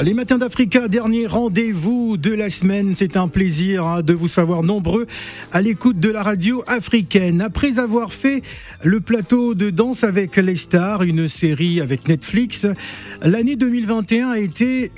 [0.00, 2.94] Les matins d'Africa, dernier rendez-vous de la semaine.
[2.94, 5.06] C'est un plaisir hein, de vous savoir nombreux
[5.52, 7.42] à l'écoute de la radio africaine.
[7.42, 8.42] Après avoir fait
[8.82, 12.66] le plateau de danse avec les stars, une série avec Netflix,
[13.20, 14.90] l'année 2021 a été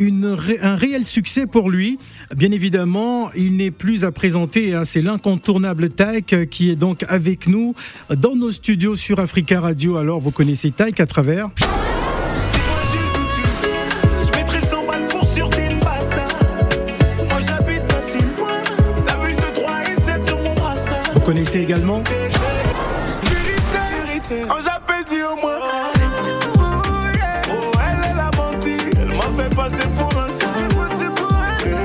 [0.63, 1.99] un réel succès pour lui.
[2.35, 4.75] Bien évidemment, il n'est plus à présenter.
[4.75, 7.75] Hein, c'est l'incontournable Taïk qui est donc avec nous
[8.17, 9.97] dans nos studios sur Africa Radio.
[9.97, 11.51] Alors, vous connaissez Taïk à travers.
[21.25, 22.03] Connaissez également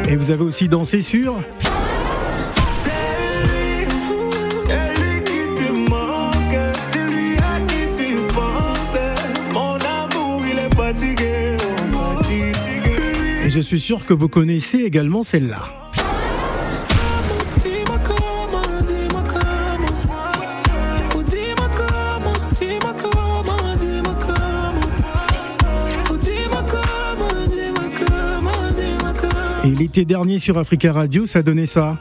[0.07, 1.35] Et vous avez aussi dansé sur
[13.45, 15.88] Et je suis sûr que vous connaissez également celle-là.
[29.70, 31.95] Et l'été dernier sur Africa Radio, ça donnait ça.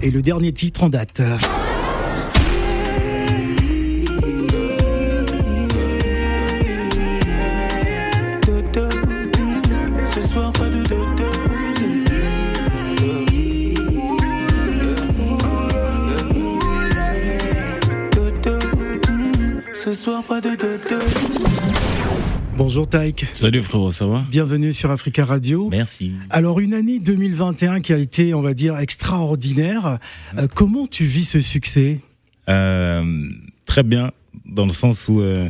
[0.00, 1.20] Et le dernier titre en date.
[22.76, 23.24] Bonjour Taïk.
[23.32, 24.22] Salut frérot, ça va?
[24.30, 25.70] Bienvenue sur Africa Radio.
[25.70, 26.12] Merci.
[26.28, 29.98] Alors une année 2021 qui a été, on va dire, extraordinaire.
[30.36, 32.00] Euh, comment tu vis ce succès?
[32.50, 33.30] Euh,
[33.64, 34.10] Très bien,
[34.44, 35.48] dans le sens où euh,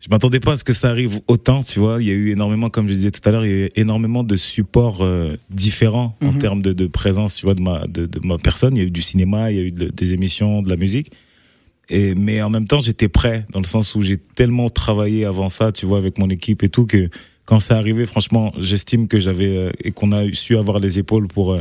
[0.00, 2.02] je m'attendais pas à ce que ça arrive autant, tu vois.
[2.02, 3.68] Il y a eu énormément, comme je disais tout à l'heure, il y a eu
[3.76, 6.38] énormément de supports euh, différents en Mhm.
[6.40, 8.74] termes de, de présence, tu vois, de ma, de, de ma personne.
[8.74, 10.76] Il y a eu du cinéma, il y a eu de- des émissions, de la
[10.76, 11.12] musique.
[11.90, 15.48] Et, mais en même temps, j'étais prêt, dans le sens où j'ai tellement travaillé avant
[15.48, 17.08] ça, tu vois, avec mon équipe et tout, que
[17.44, 21.28] quand c'est arrivé, franchement, j'estime que j'avais euh, et qu'on a su avoir les épaules
[21.28, 21.60] pour euh,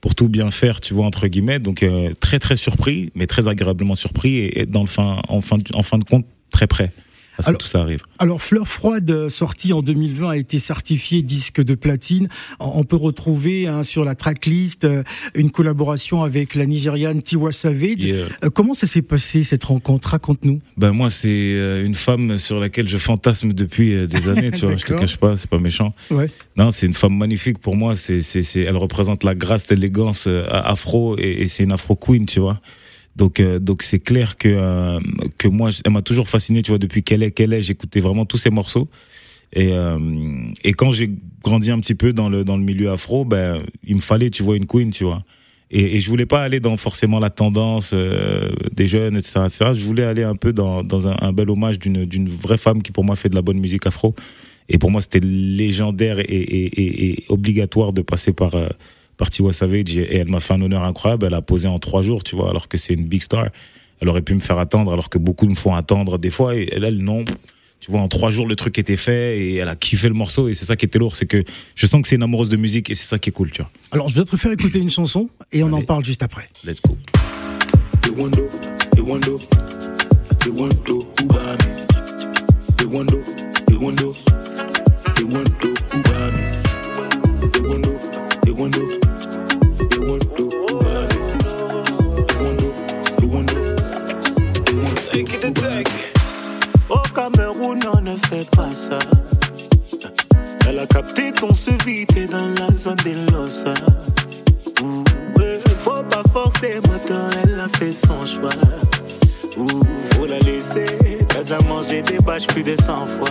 [0.00, 1.58] pour tout bien faire, tu vois, entre guillemets.
[1.58, 5.58] Donc euh, très très surpris, mais très agréablement surpris et, dans le fin en fin
[5.74, 6.92] en fin de compte très prêt
[7.38, 8.00] à ce Alors- que tout ça arrive.
[8.18, 12.28] Alors Fleur Froide, sortie en 2020, a été certifiée disque de platine.
[12.60, 15.02] On peut retrouver hein, sur la tracklist euh,
[15.34, 18.04] une collaboration avec la Nigériane Tiwa Savage.
[18.04, 20.08] Euh, Comment ça s'est passé cette rencontre?
[20.10, 20.60] Raconte-nous.
[20.76, 24.76] ben moi c'est euh, une femme sur laquelle je fantasme depuis des années, tu vois.
[24.76, 25.94] je te cache pas, c'est pas méchant.
[26.10, 26.28] Ouais.
[26.56, 27.94] Non, c'est une femme magnifique pour moi.
[27.96, 32.26] C'est, c'est, c'est, elle représente la grâce, l'élégance afro et, et c'est une afro queen,
[32.26, 32.60] tu vois.
[33.18, 35.00] Donc, euh, donc c'est clair que euh,
[35.38, 37.62] que moi, elle m'a toujours fasciné, tu vois, depuis qu'elle est, qu'elle est.
[37.62, 38.88] J'écoutais vraiment tous ses morceaux.
[39.52, 39.98] Et euh,
[40.62, 41.10] et quand j'ai
[41.42, 44.44] grandi un petit peu dans le dans le milieu afro, ben il me fallait, tu
[44.44, 45.24] vois, une queen, tu vois.
[45.70, 49.70] Et, et je voulais pas aller dans forcément la tendance euh, des jeunes, etc., etc.
[49.74, 52.92] Je voulais aller un peu dans dans un, bel hommage d'une d'une vraie femme qui
[52.92, 54.14] pour moi fait de la bonne musique afro.
[54.70, 58.54] Et pour moi, c'était légendaire et, et, et, et obligatoire de passer par,
[59.18, 59.96] euh, par Tiwa Savage.
[59.96, 61.26] Et, elle m'a fait un honneur incroyable.
[61.26, 63.48] Elle a posé en trois jours, tu vois, alors que c'est une big star.
[64.00, 66.54] Elle aurait pu me faire attendre, alors que beaucoup me font attendre des fois.
[66.56, 67.24] Et elle, elle, non.
[67.80, 70.48] Tu vois, en trois jours, le truc était fait et elle a kiffé le morceau.
[70.48, 71.14] Et c'est ça qui était lourd.
[71.14, 73.32] C'est que je sens que c'est une amoureuse de musique et c'est ça qui est
[73.32, 73.70] cool, tu vois.
[73.92, 76.48] Alors je vais te faire écouter une chanson et on en parle juste après.
[76.64, 76.96] Let's go.
[78.02, 78.48] They wonder,
[78.94, 79.38] they wonder,
[97.18, 99.00] Cameroun, on ne fait pas ça.
[100.68, 103.74] Elle a capté qu'on se vit t'es dans la zone des Losa.
[104.80, 105.02] Ouh,
[105.36, 108.52] ouais, faut pas forcer, moteur, elle a fait son choix.
[109.56, 109.82] Ouh,
[110.12, 110.86] faut la laisser,
[111.28, 113.30] t'as déjà mangé des bâches plus de 100 fois.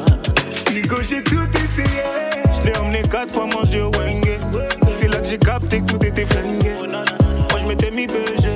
[0.73, 2.03] Nico, j'ai tout essayé.
[2.65, 4.91] Je emmené quatre fois manger au Wenge.
[4.91, 6.73] C'est là que j'ai capté que tout était flingué.
[6.89, 8.49] Moi, je m'étais mis BG.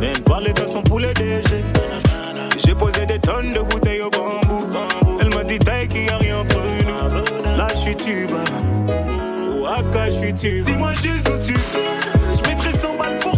[0.00, 1.62] Elle parlait de son poulet DG.
[2.64, 4.66] J'ai posé des tonnes de bouteilles au bambou.
[5.20, 7.56] Elle m'a dit taille qu'il n'y a rien entre nous.
[7.56, 8.42] Là, je suis tuba.
[9.60, 10.70] Waka, je suis tuba.
[10.70, 12.42] Dis-moi juste d'où tu viens.
[12.42, 13.35] Je mettrai 100 balles pour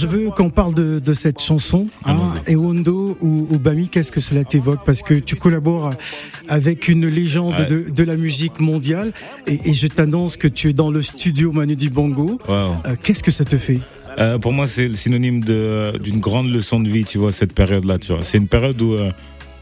[0.00, 2.16] je veux qu'on parle de, de, cette chanson, hein,
[2.46, 4.80] Ewondo ou, ou Bami, qu'est-ce que cela t'évoque?
[4.86, 5.90] Parce que tu collabores
[6.48, 9.12] avec une légende de, de, la musique mondiale
[9.46, 12.38] et, et je t'annonce que tu es dans le studio Manu Dibango.
[12.48, 12.54] Wow.
[12.86, 13.80] Euh, qu'est-ce que ça te fait?
[14.18, 17.98] Euh, Pour moi, c'est le synonyme d'une grande leçon de vie, tu vois, cette période-là.
[17.98, 19.10] Tu vois, c'est une période où euh,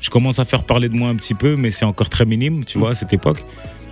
[0.00, 2.64] je commence à faire parler de moi un petit peu, mais c'est encore très minime,
[2.64, 3.44] tu vois, à cette époque.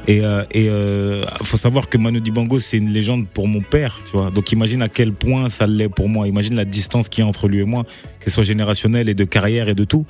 [0.06, 3.98] Et, euh, et euh, faut savoir que Manu Dibango, c'est une légende pour mon père,
[4.04, 4.30] tu vois.
[4.30, 6.28] Donc imagine à quel point ça l'est pour moi.
[6.28, 7.84] Imagine la distance qu'il y a entre lui et moi,
[8.20, 10.06] qu'elle soit générationnelle et de carrière et de tout.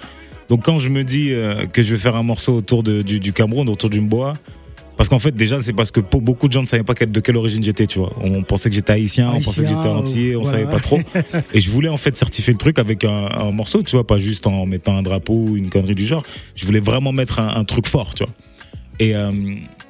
[0.49, 3.21] Donc quand je me dis euh, que je vais faire un morceau autour de, du,
[3.21, 4.35] du Cameroun, autour du Mboa,
[4.99, 7.37] parce qu'en fait déjà c'est parce que beaucoup de gens ne savaient pas de quelle
[7.39, 8.13] origine j'étais, tu vois.
[8.23, 10.59] On pensait que j'étais haïtien, on pensait que j'étais entier, on voilà.
[10.59, 11.01] savait pas trop.
[11.55, 14.19] Et je voulais en fait certifier le truc avec un, un, morceau, tu vois, pas
[14.19, 16.23] juste en mettant un drapeau ou une connerie du genre.
[16.55, 18.33] Je voulais vraiment mettre un, un truc fort, tu vois.
[18.99, 19.33] Et, euh,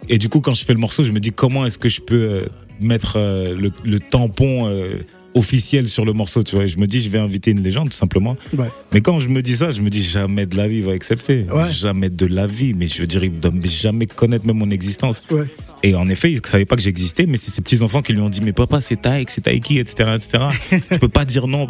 [0.09, 2.01] et du coup, quand je fais le morceau, je me dis comment est-ce que je
[2.01, 2.47] peux euh,
[2.81, 5.03] mettre euh, le, le, tampon euh,
[5.35, 6.67] officiel sur le morceau, tu vois.
[6.67, 8.37] Je me dis, je vais inviter une légende, tout simplement.
[8.57, 8.71] Ouais.
[8.93, 10.93] Mais quand je me dis ça, je me dis jamais de la vie il va
[10.93, 11.45] accepter.
[11.53, 11.73] Ouais.
[11.73, 12.75] Jamais de la vie.
[12.75, 15.23] Mais je veux dire, il ne doit jamais connaître même mon existence.
[15.31, 15.47] Ouais.
[15.83, 18.13] Et en effet, il ne savait pas que j'existais, mais c'est ses petits enfants qui
[18.13, 20.45] lui ont dit, mais papa, c'est Taïk, c'est Taïki, etc., etc.
[20.93, 21.67] tu peux pas dire non.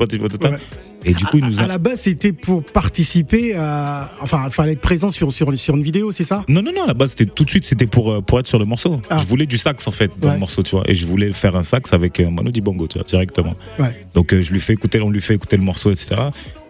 [1.08, 1.64] Et du coup, il nous à, a.
[1.64, 4.10] à la base, c'était pour participer à.
[4.20, 6.44] Enfin, il fallait être présent sur, sur, sur une vidéo, c'est ça?
[6.48, 8.46] Non, non, non, à la base, c'était tout de suite, c'était pour, euh, pour être
[8.46, 9.00] sur le morceau.
[9.08, 9.16] Ah.
[9.18, 10.34] Je voulais du sax, en fait, dans Ouais.
[10.34, 10.82] le morceau, tu vois.
[10.88, 13.54] Et je voulais faire un sax avec euh, Manu Dibango, tu vois, directement.
[13.78, 14.06] Ouais.
[14.14, 16.16] Donc, euh, je lui fais écouter, on lui fait écouter le morceau, etc.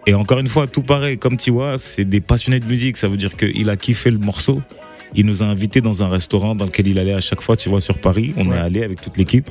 [0.05, 2.95] Et encore une fois, tout pareil, comme tu vois, c'est des passionnés de musique.
[2.97, 4.61] Ça veut dire qu'il a kiffé le morceau.
[5.15, 7.69] Il nous a invités dans un restaurant dans lequel il allait à chaque fois, tu
[7.69, 8.33] vois, sur Paris.
[8.37, 8.55] On Ouais.
[8.55, 9.49] est allé avec toute l'équipe.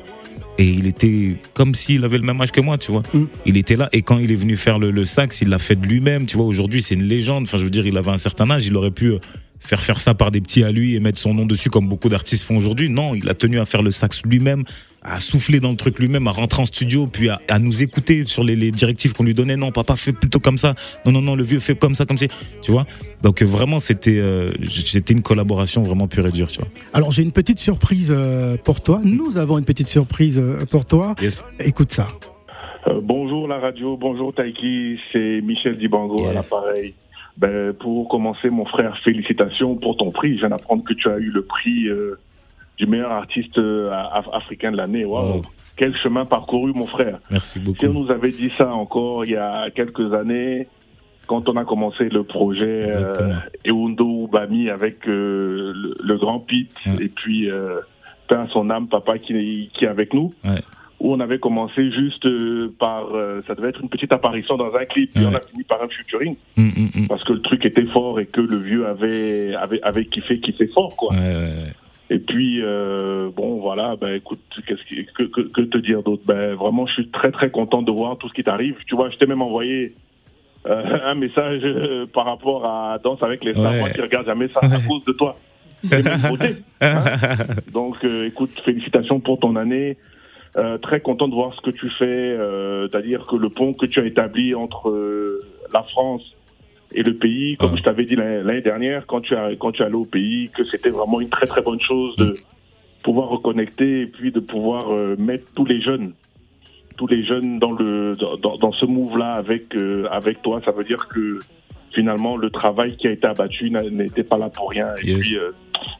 [0.57, 3.03] Et il était comme s'il avait le même âge que moi, tu vois.
[3.13, 3.25] Mm.
[3.45, 3.89] Il était là.
[3.91, 6.37] Et quand il est venu faire le, le sax, il l'a fait de lui-même, tu
[6.37, 6.45] vois.
[6.45, 7.43] Aujourd'hui, c'est une légende.
[7.43, 8.65] Enfin, je veux dire, il avait un certain âge.
[8.65, 9.19] Il aurait pu euh,
[9.59, 12.09] faire faire ça par des petits à lui et mettre son nom dessus comme beaucoup
[12.09, 12.89] d'artistes font aujourd'hui.
[12.89, 14.63] Non, il a tenu à faire le sax lui-même,
[15.09, 18.25] à souffler dans le truc lui-même, à rentrer en studio, puis à, à nous écouter
[18.25, 19.55] sur les, les directives qu'on lui donnait.
[19.55, 20.75] Non, papa, fais plutôt comme ça.
[21.05, 22.25] Non, non, non, le vieux fait comme ça, comme ça.
[22.61, 22.85] Tu vois?
[23.23, 26.67] Donc, euh, vraiment, c'était euh, c'était une collaboration vraiment pure et dure, tu vois.
[26.93, 28.99] Alors, j'ai une petite surprise euh, pour toi.
[29.03, 31.15] Nous avons une petite surprise pour toi.
[31.21, 31.43] Yes.
[31.59, 32.07] Écoute ça.
[32.87, 36.49] Euh, bonjour la radio, bonjour Taiki, c'est Michel Dibango à Yes.
[36.51, 36.93] l'appareil.
[37.37, 40.35] Ben, pour commencer, mon frère, félicitations pour ton prix.
[40.35, 42.17] Je viens d'apprendre que tu as eu le prix euh,
[42.77, 45.05] du meilleur artiste euh, af- africain de l'année.
[45.05, 45.41] Waouh, Wow.
[45.75, 47.19] quel chemin parcouru, mon frère.
[47.31, 47.79] Merci beaucoup.
[47.79, 50.67] Si on nous avait dit ça encore il y a quelques années,
[51.27, 53.33] quand on a commencé le projet euh,
[53.67, 57.05] Eundo Ubami avec euh, le, le grand Pete Ouais.
[57.05, 57.79] et puis euh,
[58.53, 60.61] son âme, papa qui, qui est avec nous, Ouais.
[60.99, 63.07] où on avait commencé juste euh, par,
[63.47, 65.23] ça devait être une petite apparition dans un clip, Ouais.
[65.25, 67.07] on a fini par un featuring Hum, hum, hum.
[67.07, 70.67] parce que le truc était fort et que le vieux avait avait, avait kiffé, kiffé
[70.67, 71.13] fort quoi.
[72.09, 76.23] Et puis, euh, bon, voilà, ben écoute, qu'est-ce qui, que, que, que te dire d'autre?
[76.25, 78.75] Ben vraiment, je suis très très content de voir tout ce qui t'arrive.
[78.87, 79.93] Tu vois, je t'ai même envoyé
[80.67, 83.79] euh, un message euh, par rapport à Danse avec les stars, Ouais.
[83.79, 85.37] moi qui regarde jamais ça à cause de toi.
[85.83, 87.03] Beauté, hein.
[87.73, 89.97] Donc, euh, écoute, félicitations pour ton année.
[90.55, 93.85] Euh, très content de voir ce que tu fais, euh, c'est-à-dire que le pont que
[93.85, 94.91] tu as établi entre
[95.71, 96.23] la France
[96.93, 97.77] et le pays, comme Ouais.
[97.77, 100.63] je t'avais dit l'année dernière, quand tu as quand tu es allé au pays, que
[100.63, 102.33] c'était vraiment une très très bonne chose de
[103.03, 106.13] pouvoir reconnecter et puis de pouvoir euh, mettre tous les jeunes,
[106.97, 110.61] tous les jeunes dans le dans, ce move-là avec euh, avec toi.
[110.65, 111.39] Ça veut dire que
[111.93, 114.89] finalement le travail qui a été abattu n'était pas là pour rien.
[115.03, 115.19] Et Yes.
[115.19, 115.51] puis euh,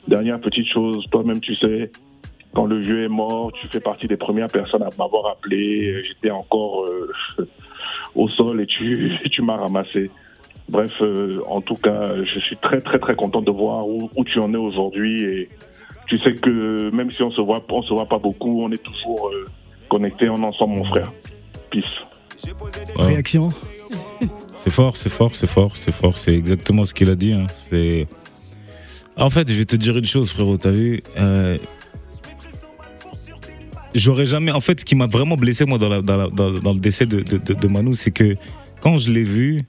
[0.07, 1.91] dernière petite chose, toi-même tu sais,
[2.53, 6.03] quand le vieux est mort, tu fais partie des premières personnes à m'avoir appelé.
[6.05, 6.85] J'étais encore
[8.15, 10.09] au sol et tu, tu m'as ramassé.
[10.69, 14.23] Bref, euh, en tout cas, je suis très très très content de voir où, où
[14.25, 15.49] tu en es aujourd'hui et
[16.07, 18.83] tu sais que même si on se voit, on se voit pas beaucoup, on est
[18.83, 19.45] toujours euh,
[19.89, 21.11] connectés en ensemble, mon frère.
[21.71, 21.83] Peace.
[22.97, 23.05] Ouais.
[23.07, 23.51] Réaction
[24.57, 26.17] C'est fort, c'est fort, c'est fort, c'est fort.
[26.17, 27.31] C'est exactement ce qu'il a dit.
[27.33, 27.47] hein.
[27.53, 28.07] C'est.
[29.15, 30.57] En fait, je vais te dire une chose, frérot.
[30.57, 31.57] T'as vu euh,
[33.95, 34.51] J'aurais jamais.
[34.51, 36.79] En fait, ce qui m'a vraiment blessé moi dans, la- dans, la- dans- dans le
[36.79, 38.35] décès de, de, de- de Manu, c'est que
[38.81, 39.63] quand je l'ai vu,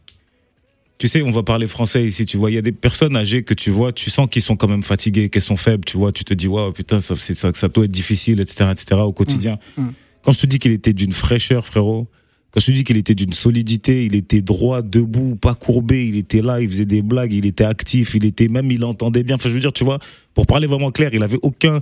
[0.99, 2.27] tu sais, on va parler français ici.
[2.27, 4.57] Tu vois, il y a des personnes âgées que tu vois, tu sens qu'ils sont
[4.57, 5.85] quand même fatiguées, qu'elles sont faibles.
[5.85, 9.01] Tu vois, tu te dis, waouh, putain, ça, ça, ça doit être difficile, etc., etc.
[9.03, 9.59] Au quotidien.
[9.77, 9.91] Mm.
[10.23, 12.09] Quand je te dis qu'il était d'une fraîcheur, frérot.
[12.51, 16.17] Quand je te dis qu'il était d'une solidité, il était droit, debout, pas courbé, il
[16.17, 19.37] était là, il faisait des blagues, il était actif, il était même, il entendait bien.
[19.37, 19.99] Enfin, je veux dire, tu vois,
[20.35, 21.81] pour parler vraiment clair, il avait aucun,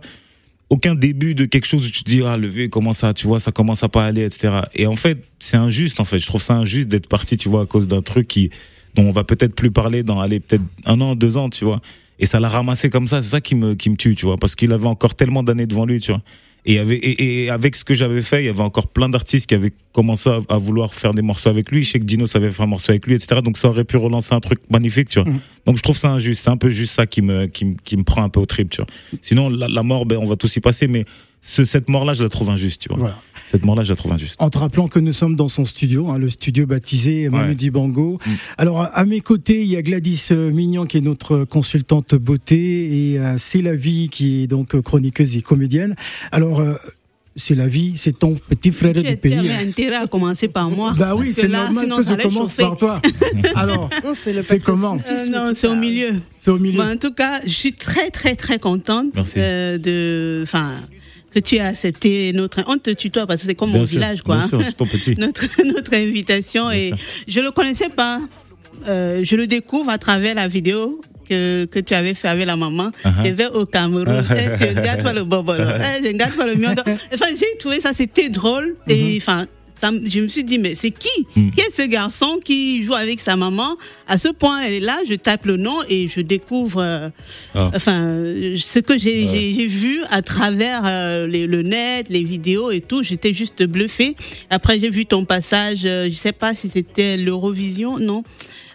[0.68, 3.28] aucun début de quelque chose où tu te dis, ah, le vieux, comment ça, tu
[3.28, 4.62] vois, ça commence à pas aller, etc.
[4.74, 6.18] Et en fait, c'est injuste, en fait.
[6.18, 8.50] Je trouve ça injuste d'être parti, tu vois, à cause d'un truc qui,
[8.96, 11.80] dont on va peut-être plus parler dans, allez, peut-être un an, deux ans, tu vois.
[12.18, 14.38] Et ça l'a ramassé comme ça, c'est ça qui me, qui me tue, tu vois,
[14.38, 16.22] parce qu'il avait encore tellement d'années devant lui, tu vois.
[16.68, 19.48] Et, avait, et, et avec ce que j'avais fait, il y avait encore plein d'artistes
[19.48, 21.84] qui avaient commencé à, à vouloir faire des morceaux avec lui.
[21.84, 23.40] Je sais que Dino savait faire un morceau avec lui, etc.
[23.44, 25.30] Donc ça aurait pu relancer un truc magnifique, tu vois.
[25.30, 25.38] Mhm.
[25.66, 26.42] Donc je trouve ça injuste.
[26.44, 28.46] C'est un peu juste ça qui me, qui, me- qui me prend un peu au
[28.46, 28.86] trip, tu vois.
[29.20, 31.04] Sinon, la, la mort, ben, on va tous y passer, mais
[31.42, 32.98] ce, cette mort-là, je la trouve injuste, tu vois.
[32.98, 33.18] Voilà.
[33.44, 34.34] Cette mort-là, je la trouve injuste.
[34.40, 37.54] En te rappelant que nous sommes dans son studio, hein, le studio baptisé Manu Ouais.
[37.54, 38.18] Dibango.
[38.26, 38.30] Mm.
[38.58, 43.12] Alors, à- mes côtés, il y a Gladys euh, Mignon, qui est notre consultante beauté,
[43.12, 45.94] et euh, C'est la vie, qui est donc chroniqueuse et comédienne.
[46.32, 46.74] Alors, euh,
[47.38, 49.34] C'est la vie, c'est ton petit frère Tu, du tu pays.
[49.34, 50.94] avais intérêt à commencer par moi.
[50.96, 52.62] Bah oui, c'est normal sinon, que ça je commence chauffer.
[52.62, 53.02] par toi.
[53.54, 56.14] Alors, C'est comment Euh, non, c'est au milieu.
[56.38, 56.78] C'est au milieu.
[56.78, 60.40] Bon, en tout cas, je suis très, très, très contente euh, de.
[60.44, 60.72] Enfin,
[61.30, 62.62] que tu aies accepté notre.
[62.68, 64.38] On te tutoie parce que c'est comme Bien mon sûr, village, quoi.
[64.38, 65.14] bien sûr, je suis ton petit.
[65.18, 66.70] notre, notre invitation.
[66.70, 66.92] et
[67.28, 68.20] je le connaissais pas.
[68.88, 72.56] Euh, je le découvre à travers la vidéo que, que tu avais fait avec la
[72.56, 72.90] maman.
[73.24, 74.24] Je vais au Cameroun.
[74.30, 75.64] Eh, ne gâtes pas le bobolo.
[75.64, 76.82] Eh, je ne pas le miondo.
[77.14, 78.76] Enfin, j'ai trouvé ça, c'était drôle.
[78.88, 81.26] Et enfin, ça me- je me suis dit, mais c'est qui?
[81.36, 81.50] Mm.
[81.50, 83.76] Qui est ce garçon qui joue avec sa maman?
[84.08, 87.08] À ce point, elle est là, je tape le nom et je découvre euh,
[87.54, 87.70] Ah.
[87.74, 88.00] enfin,
[88.56, 93.02] ce que j'ai vu à travers euh, les- le net, les vidéos et tout.
[93.02, 94.16] J'étais juste bluffée.
[94.50, 98.22] Après, j'ai vu ton passage, euh, je sais pas si c'était l'Eurovision, non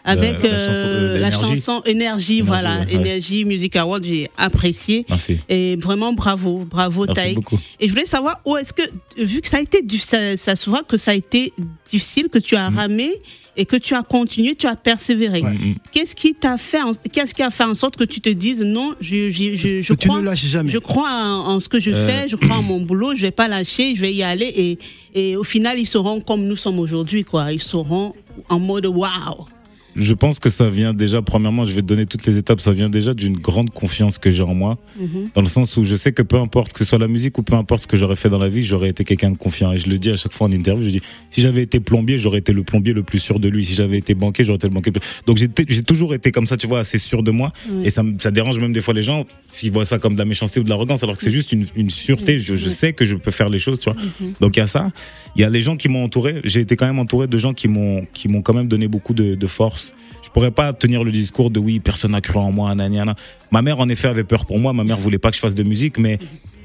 [0.04, 1.92] avec la chanson, euh, euh, la chanson Énergie,
[2.40, 2.94] Énergie, voilà, ouais.
[2.96, 5.06] Énergie Music Award, j'ai apprécié.
[5.10, 5.40] Merci.
[5.50, 7.36] Et vraiment bravo, bravo Merci Taïk.
[7.36, 7.60] beaucoup.
[7.80, 8.82] Et je voulais savoir où est-ce que,
[9.18, 11.54] vu que ça a été, ça, ça se voit que ça a été
[11.90, 12.78] difficile, que tu as Mm.
[12.78, 13.10] ramé
[13.58, 15.42] et que tu as continué, tu as persévéré.
[15.42, 18.30] Mm, Qu'est-ce qui t'a fait, en- qu'est-ce qui a fait en sorte que tu te
[18.30, 20.72] dises non, je, je, je, je Que tu crois, ne lâches jamais.
[20.72, 22.08] je crois en, en ce que je Euh.
[22.08, 24.80] fais, je crois en mon boulot, je vais pas lâcher, je vais y aller et,
[25.14, 27.52] et au final ils seront comme nous sommes aujourd'hui, quoi.
[27.52, 28.14] Ils seront
[28.48, 29.46] en mode waouh.
[29.96, 32.72] Je pense que ça vient déjà, premièrement, je vais te donner toutes les étapes, ça
[32.72, 35.30] vient déjà d'une grande confiance que j'ai en moi, Mhm.
[35.36, 37.44] dans le sens où je sais que peu importe que ce soit la musique ou
[37.44, 39.72] peu importe ce que j'aurais fait dans la vie, j'aurais été quelqu'un de confiant.
[39.74, 42.18] Et je le dis à chaque fois en interview, je dis, si j'avais été plombier,
[42.18, 43.66] j'aurais été le plombier le plus sûr de lui.
[43.66, 44.92] Si j'avais été banquier, j'aurais été le banquier.
[44.94, 47.52] le plus- Donc j'ai toujours été comme ça, tu vois, assez sûr de moi.
[47.84, 50.60] Et ça, dérange même des fois les gens s'ils voient ça comme de la méchanceté
[50.60, 52.40] ou de l'arrogance, alors que c'est juste une, une sûreté.
[52.40, 54.00] Je, je sais que je peux faire les choses, tu vois.
[54.40, 54.92] Donc il y a ça.
[55.36, 56.42] Il y a les gens qui m'ont entouré.
[56.44, 59.14] J'ai été quand même entouré de gens qui m'ont qui m'ont quand même donné beaucoup
[59.14, 59.81] de, de force.
[60.22, 63.16] Je pourrais pas tenir le discours de oui, personne n'a cru en moi, nanana.
[63.52, 64.74] Ma mère en effet avait peur pour moi.
[64.74, 66.20] Ma mère voulait pas que je fasse de musique, mais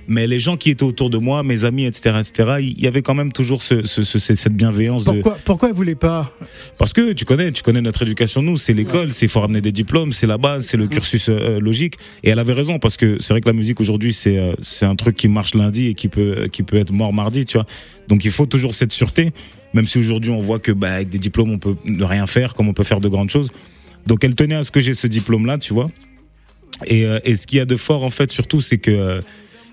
[0.08, 3.02] mais les gens qui étaient autour de moi, mes amis, etc., etc., il y avait
[3.02, 6.32] quand même toujours ce, ce- ce- cette bienveillance de Pourquoi, pourquoi elle voulait pas?
[6.78, 9.72] Parce que tu connais, tu connais notre éducation, nous, c'est l'école, c'est faut ramener des
[9.72, 11.94] diplômes, c'est la base, c'est le cursus euh, logique.
[12.22, 14.86] Et elle avait raison parce que c'est vrai que la musique aujourd'hui, c'est euh, c'est
[14.86, 17.66] un truc qui marche lundi et qui peut qui peut être mort mardi, tu vois.
[18.08, 19.30] Donc il faut toujours cette sûreté,
[19.74, 22.54] même si aujourd'hui on voit que bah, avec des diplômes on peut ne rien faire,
[22.54, 23.50] comme on peut faire de grandes choses.
[24.06, 25.90] Donc elle tenait à ce que j'ai ce diplôme-là, tu vois.
[26.86, 29.20] Et, euh, et ce qu'il y a de fort en fait surtout, c'est que euh,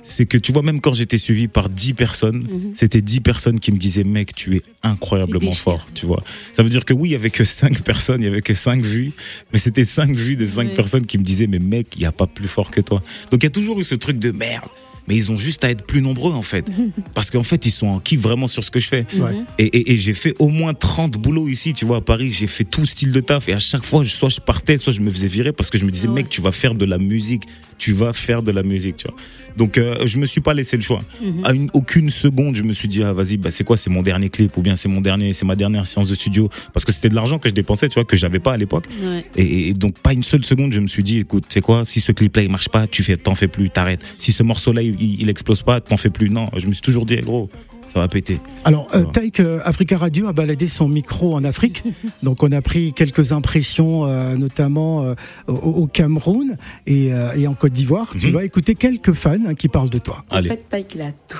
[0.03, 3.71] c'est que tu vois même quand j'étais suivi par 10 personnes, c'était 10 personnes qui
[3.71, 6.23] me disaient mec, tu es incroyablement fort, tu vois.
[6.53, 8.53] Ça veut dire que oui, il y avait que 5 personnes, il y avait que
[8.53, 9.11] 5 vues,
[9.51, 10.73] mais c'était 5 vues de 5 Ouais.
[10.73, 13.01] personnes qui me disaient mais mec, il y a pas plus fort que toi.
[13.31, 14.65] Donc il y a toujours eu ce truc de merde.
[15.05, 16.65] Mais ils ont juste à être plus nombreux en fait.
[17.13, 19.05] Parce qu'en fait, ils sont en kiff vraiment sur ce que je fais.
[19.17, 19.33] Ouais.
[19.59, 22.31] Et, et, et j'ai fait au moins 30 boulots ici, tu vois, à Paris.
[22.31, 23.49] J'ai fait tout style de taf.
[23.49, 25.77] Et à chaque fois, je- soit je partais, soit je me faisais virer parce que
[25.77, 26.21] je me disais, Ah ouais.
[26.21, 27.43] mec, tu vas faire de la musique.
[27.77, 29.17] Tu vas faire de la musique, tu vois.
[29.57, 31.01] Donc, euh, je me suis pas laissé le choix.
[31.21, 31.45] Mhm.
[31.45, 34.01] À une, aucune seconde, je me suis dit, ah, vas-y, bah, c'est quoi, c'est mon
[34.01, 36.49] dernier clip ou bien c'est mon dernier, c'est ma dernière séance de studio?
[36.73, 38.85] Parce que c'était de l'argent que je dépensais, tu vois, que j'avais pas à l'époque.
[39.01, 39.25] Ouais.
[39.35, 41.99] Et, et donc pas une seule seconde, je me suis dit, écoute, c'est quoi, si
[42.01, 44.03] ce clip-là il marche pas, tu fais, t'en fais plus, t'arrêtes.
[44.17, 46.29] Si ce morceau-là il, il explose pas, t'en fais plus.
[46.29, 47.49] Non, je me suis toujours dit, eh, gros,
[47.93, 48.39] ça va péter.
[48.63, 49.03] Alors, euh.
[49.05, 51.83] Taïk euh, Africa Radio a baladé son micro en Afrique.
[52.23, 55.13] Donc, on a pris quelques impressions, euh, notamment euh,
[55.47, 56.57] au, au Cameroun
[56.87, 58.11] et, euh, et en Côte d'Ivoire.
[58.19, 58.33] Tu Mhm.
[58.33, 60.25] vas écouter quelques fans hein, qui parlent de toi.
[60.31, 60.49] Allez.
[60.49, 61.37] En fait, Pike, il a tout.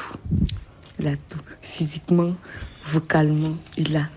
[1.00, 1.40] Il a tout.
[1.62, 2.36] Physiquement,
[2.92, 4.08] vocalement, il a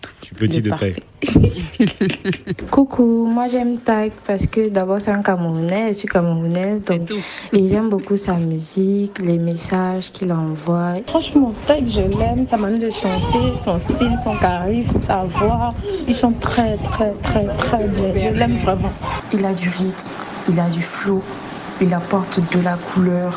[0.00, 0.96] petit Il est de taille.
[2.70, 7.10] Coucou, moi j'aime Taïk parce que d'abord c'est un Camerounais, je suis Camerounaise, donc
[7.52, 10.94] et j'aime beaucoup sa musique, les messages qu'il envoie.
[11.06, 15.74] Franchement, Taïk, je l'aime, sa manière de chanter, son style, son charisme, sa voix.
[16.06, 18.12] Il chante très, très, très, très bien.
[18.16, 18.92] Je l'aime vraiment.
[19.32, 20.10] Il a du rythme,
[20.48, 21.22] il a du flow,
[21.80, 23.32] il apporte de la couleur,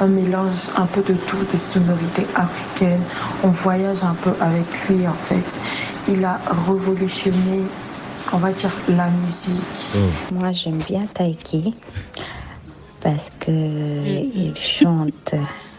[0.00, 3.02] un mélange un peu de tout, des sonorités africaines.
[3.42, 5.60] On voyage un peu avec lui en fait.
[6.08, 7.64] Il a révolutionné,
[8.32, 9.92] on va dire, la musique.
[9.94, 10.34] Oh.
[10.34, 11.74] Moi j'aime bien Taïki
[13.00, 15.34] parce que il chante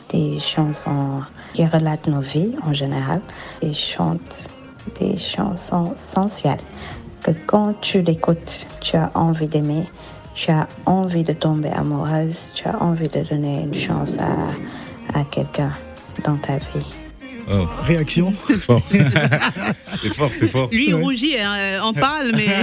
[0.10, 1.22] des chansons
[1.54, 3.22] qui relatent nos vies en général.
[3.62, 4.50] Il chante
[5.00, 6.58] des chansons sensuelles
[7.24, 9.86] que quand tu l'écoutes, tu as envie d'aimer.
[10.38, 15.24] Tu as envie de tomber amoureuse, tu as envie de donner une chance à, à
[15.24, 15.72] quelqu'un
[16.24, 16.86] dans ta vie.
[17.52, 18.84] Oh, Réaction c'est fort.
[19.98, 20.70] c'est fort, c'est fort.
[20.72, 22.46] Lui, il rougit, hein, on parle, mais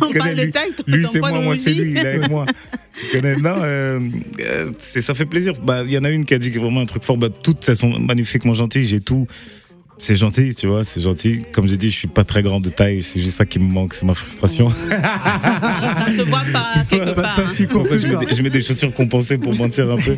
[0.00, 0.70] on parle de lui, taille.
[0.86, 2.46] lui, ton c'est moi, de moi c'est lui, il est avec moi.
[3.14, 3.98] Non, euh,
[4.40, 5.54] euh, ça fait plaisir.
[5.62, 7.16] Bah, il y en a une qui a dit vraiment un truc fort.
[7.16, 8.84] Bah, toutes elles sont magnifiquement gentilles.
[8.84, 9.26] J'ai tout.
[10.02, 11.42] C'est gentil, tu vois, c'est gentil.
[11.52, 13.02] Comme j'ai dit, je suis pas très grand de taille.
[13.02, 14.68] C'est juste ça qui me manque, c'est ma frustration.
[15.20, 17.34] Ça se voit pas quelque Pas, part.
[17.36, 17.46] pas hein.
[17.52, 20.16] si confus je, mets des, je mets des chaussures compensées pour mentir un peu.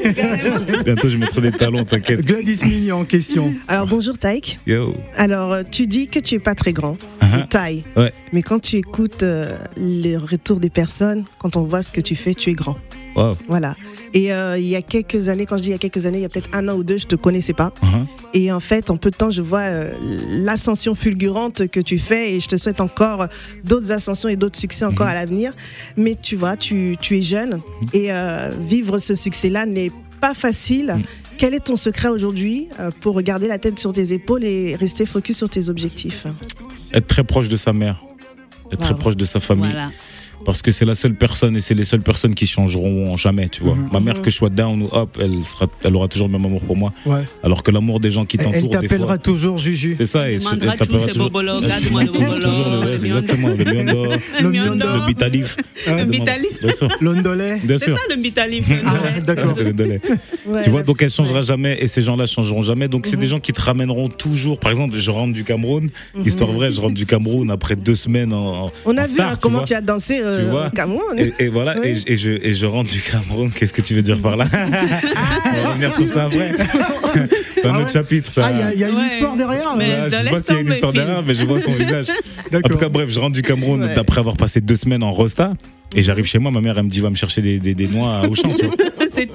[0.85, 2.25] Bientôt, je mettrai des talons, t'inquiète.
[2.25, 3.53] Gladys Mignon en question.
[3.69, 4.59] Alors bonjour Taïk.
[4.67, 4.95] Yo.
[5.17, 7.43] Alors euh, tu dis que tu es pas très grand Uh-huh.
[7.43, 8.13] de taille, Ouais.
[8.33, 12.17] mais quand tu écoutes euh, les retours des personnes, quand on voit ce que tu
[12.17, 12.77] fais, tu es grand.
[13.15, 13.37] Wow.
[13.49, 13.75] Voilà.
[14.15, 16.19] Et euh, il y a quelques années, quand je dis il y a quelques années,
[16.19, 17.73] il y a peut-être un an ou deux, je te connaissais pas.
[17.83, 18.07] Uh-huh.
[18.35, 19.93] Et en fait, en peu de temps, je vois euh,
[20.29, 23.27] l'ascension fulgurante que tu fais et je te souhaite encore
[23.65, 25.55] d'autres ascensions et d'autres succès encore à l'avenir.
[25.97, 27.61] Mais tu vois, tu, tu es jeune
[27.93, 30.97] et euh, vivre ce succès-là n'est pas facile.
[31.39, 32.69] Quel est ton secret aujourd'hui
[33.01, 36.27] pour garder la tête sur tes épaules et rester focus sur tes objectifs?
[36.93, 38.03] Être très proche de sa mère.
[38.71, 39.71] Être très proche de sa famille.
[39.73, 39.91] Voilà.
[40.45, 43.63] Parce que c'est la seule personne et c'est les seules personnes qui changeront jamais, tu
[43.63, 43.75] vois.
[43.75, 43.89] Mhm.
[43.93, 46.45] Ma mère, que je sois down ou up, elle, sera, elle aura toujours le même
[46.47, 46.93] amour pour moi.
[47.07, 47.21] Ouais.
[47.43, 49.95] Alors que l'amour des gens qui Elle t'entourent, des t'appellera toujours Juju.
[49.97, 51.31] C'est ça, et elle t'appellera toujours, toujours.
[51.31, 54.05] Bobolo, elle le toujours- ouais, exactement, le miondo,
[54.43, 54.87] Le miondo.
[54.87, 55.57] le bitalif.
[55.87, 56.61] Le bitalif.
[56.61, 56.89] Bien sûr,
[57.79, 57.97] C'est sûr.
[57.97, 58.67] ça le bitalif.
[58.85, 59.55] Ah, d'accord.
[60.65, 62.89] Tu vois, donc elle changera jamais et ces gens-là changeront jamais.
[62.89, 63.11] Donc Mhm.
[63.11, 64.59] c'est des gens qui te ramèneront toujours.
[64.59, 65.89] Par exemple, je rentre du Cameroun,
[66.25, 68.71] histoire vraie, je rentre du Cameroun après deux semaines en, Mhm.
[68.87, 71.19] On a vu hein, comment tu as dansé euh, Tu vois au Cameroun.
[71.19, 71.89] Et, et voilà, Oui.
[71.89, 73.51] et, je- et je, et je rentre du Cameroun.
[73.51, 74.47] Qu'est-ce que tu veux dire par là?
[74.55, 76.51] On va revenir sur ça après.
[77.57, 78.33] C'est un Ah autre chapitre.
[78.33, 78.47] Ça.
[78.47, 79.07] Ah, il y a- il y, a une Ouais.
[79.13, 79.73] histoire derrière.
[79.79, 82.07] Euh, je sais pas s'il y a une histoire derrière, mais je vois son visage.
[82.53, 83.99] En tout cas, bref, je rentre du Cameroun Ouais.
[83.99, 85.51] après avoir passé deux semaines en Rosta.
[85.95, 87.87] Et j'arrive chez moi, ma mère, elle me dit, va me chercher des, des, des
[87.87, 88.75] noix à Auchan, tu vois.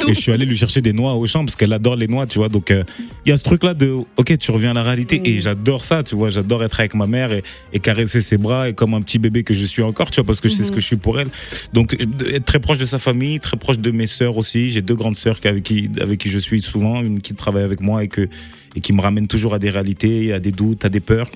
[0.08, 0.12] C'est.
[0.12, 2.26] Et je suis allé lui chercher des noix au champ parce qu'elle adore les noix,
[2.26, 2.50] tu vois.
[2.50, 2.84] Donc euh,
[3.26, 5.86] il y a ce truc là de OK, tu reviens à la réalité et j'adore
[5.86, 6.30] ça, tu vois.
[6.30, 7.44] J'adore être avec ma mère et,
[7.74, 10.26] et caresser ses bras et comme un petit bébé que je suis encore, tu vois,
[10.26, 11.30] parce que je sais ce que je suis pour elle.
[11.74, 14.70] Donc euh, être très proche de sa famille, très proche de mes sœurs aussi.
[14.70, 17.82] J'ai deux grandes sœurs avec qui avec qui je suis souvent, une qui travaille avec
[17.82, 18.28] moi et que
[18.76, 21.30] et qui me ramène toujours à des réalités, à des doutes, à des peurs.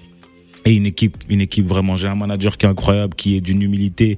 [0.63, 1.95] Et une équipe, une équipe vraiment.
[1.95, 4.17] J'ai un manager qui est incroyable, qui est d'une humilité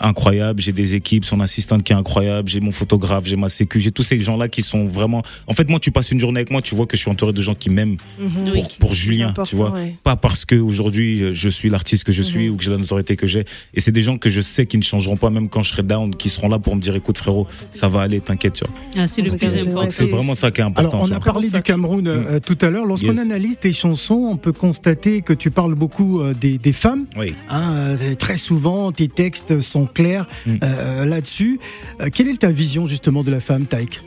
[0.00, 0.60] incroyable.
[0.60, 2.48] J'ai des équipes, son assistante qui est incroyable.
[2.48, 5.22] J'ai mon photographe, j'ai ma sécu, j'ai tous ces gens-là qui sont vraiment.
[5.46, 7.32] En fait, moi, tu passes une journée avec moi, tu vois que je suis entouré
[7.32, 8.52] de gens qui m'aiment Mhm.
[8.52, 9.70] pour, pour Julien, tu vois.
[9.70, 9.94] ouais.
[10.02, 12.78] Pas parce que aujourd'hui euh, je suis l'artiste que je suis ou que j'ai la
[12.78, 13.44] notoriété que j'ai.
[13.74, 15.82] Et c'est des gens que je sais qui ne changeront pas, même quand je serai
[15.82, 18.74] down, qui seront là pour me dire, écoute frérot, ça va aller, t'inquiète, tu vois.
[18.98, 19.50] Ah, c'est cas,
[19.90, 21.02] c'est- vraiment ça qui est important.
[21.02, 22.84] Alors, on a parlé du Cameroun euh, tout à l'heure.
[22.86, 23.18] Lorsqu'on Yes.
[23.20, 27.06] analyse tes chansons, on peut constater que tu parles beaucoup euh, des, des femmes.
[27.16, 27.34] Oui.
[27.48, 30.56] Hein, euh, très souvent, tes textes sont clairs Mm.
[30.62, 31.58] euh, là-dessus.
[32.00, 34.00] Euh, quelle est ta vision justement de la femme, Taïk?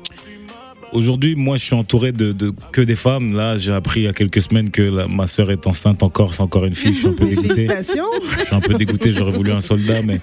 [0.93, 3.35] Aujourd'hui, moi, je suis entouré de, de que des femmes.
[3.35, 6.33] Là, j'ai appris il y a quelques semaines que la- ma sœur est enceinte encore.
[6.33, 6.93] C'est encore une fille.
[6.93, 7.47] Je suis un peu dégoûté.
[7.67, 8.05] Félicitations.
[8.39, 9.11] Je suis un peu dégoûté.
[9.11, 10.19] J'aurais voulu un soldat, mais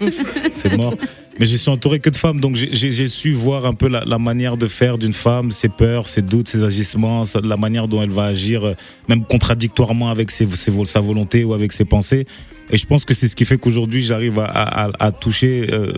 [0.53, 0.95] c'est mort.
[1.39, 4.19] Mais je suis entouré que de femmes, donc j'ai- su voir un peu la, la
[4.19, 8.11] manière de faire d'une femme, ses peurs, ses doutes, ses agissements, la manière dont elle
[8.11, 8.75] va agir, euh,
[9.09, 10.47] même contradictoirement avec ses,
[10.87, 12.27] sa volonté ou avec ses pensées.
[12.71, 15.93] Et je pense que c'est ce qui fait qu'aujourd'hui j'arrive à, toucher euh,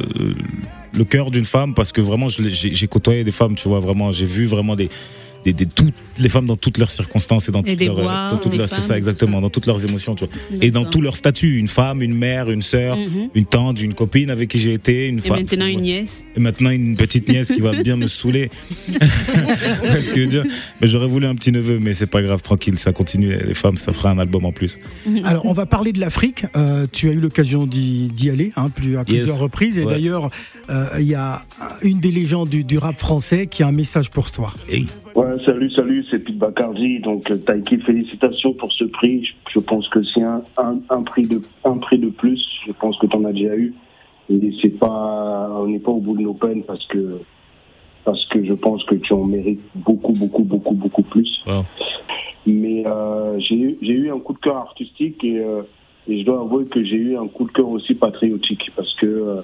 [0.95, 4.11] le cœur d'une femme parce que vraiment j'ai côtoyé des femmes, tu vois, vraiment.
[4.11, 4.91] J'ai vu vraiment des,
[5.47, 8.29] des, des- toutes les femmes dans toutes leurs circonstances et dans Et toutes leurs, voix,
[8.31, 10.85] dans toutes des leurs- c'est ça exactement, dans toutes leurs émotions, tu vois, et dans
[10.85, 13.29] tous leurs statuts, une femme, une mère, une sœur, Mhm.
[13.35, 15.37] une tante, une copine avec qui j'ai été, une Et femme.
[15.39, 15.83] maintenant une Ouais.
[15.83, 16.25] nièce.
[16.37, 18.51] Et maintenant une petite nièce qui va bien me saouler.
[18.89, 20.45] Ce que je veux dire.
[20.81, 23.37] Mais j'aurais voulu un petit neveu, mais c'est pas grave, tranquille, ça continue.
[23.47, 24.79] Les femmes, ça fera un album en plus.
[25.25, 26.45] Alors, on va parler de l'Afrique.
[26.57, 29.79] Euh, tu as eu l'occasion d'y d'y aller hein, plus, à plusieurs reprises.
[29.79, 29.93] Et Ouais.
[29.95, 30.31] d'ailleurs,
[30.71, 31.45] euh, il y a
[31.83, 34.55] une des légendes du, du rap français qui a un message pour toi.
[34.71, 34.87] Hey.
[35.17, 37.01] Ouais, salut, salut, c'est Pete Bacardi.
[37.01, 39.25] Donc, euh, Taiki, félicitations pour ce prix.
[39.25, 42.39] Je, je pense que c'est un, un, un prix de, un prix de plus.
[42.67, 43.75] Je pense que tu en as déjà eu.
[44.29, 47.21] Et c'est pas, on n'est pas au bout de nos peines parce que,
[48.05, 51.31] parce que je pense que tu en mérites beaucoup, beaucoup, beaucoup, beaucoup plus.
[51.47, 51.65] Wow.
[52.47, 55.63] Mais euh, j'ai eu- j'ai eu un coup de cœur artistique et, euh,
[56.09, 59.07] et je dois avouer que j'ai eu un coup de cœur aussi patriotique parce que
[59.07, 59.41] euh,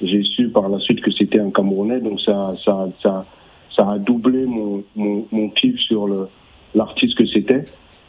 [0.00, 3.26] j'ai su par la suite que c'était un Camerounais, donc ça, ça, ça,
[3.78, 6.08] ça a doublé mon, mon, mon kiff sur
[6.74, 7.64] l'artiste que c'était.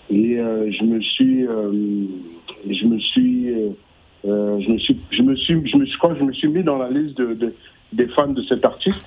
[0.10, 3.54] Et je me suis, je me suis,
[4.24, 6.90] je me suis, je me suis, je me suis, je me suis mis dans la
[6.90, 7.54] liste de, de-
[7.94, 9.06] des fans de cet artiste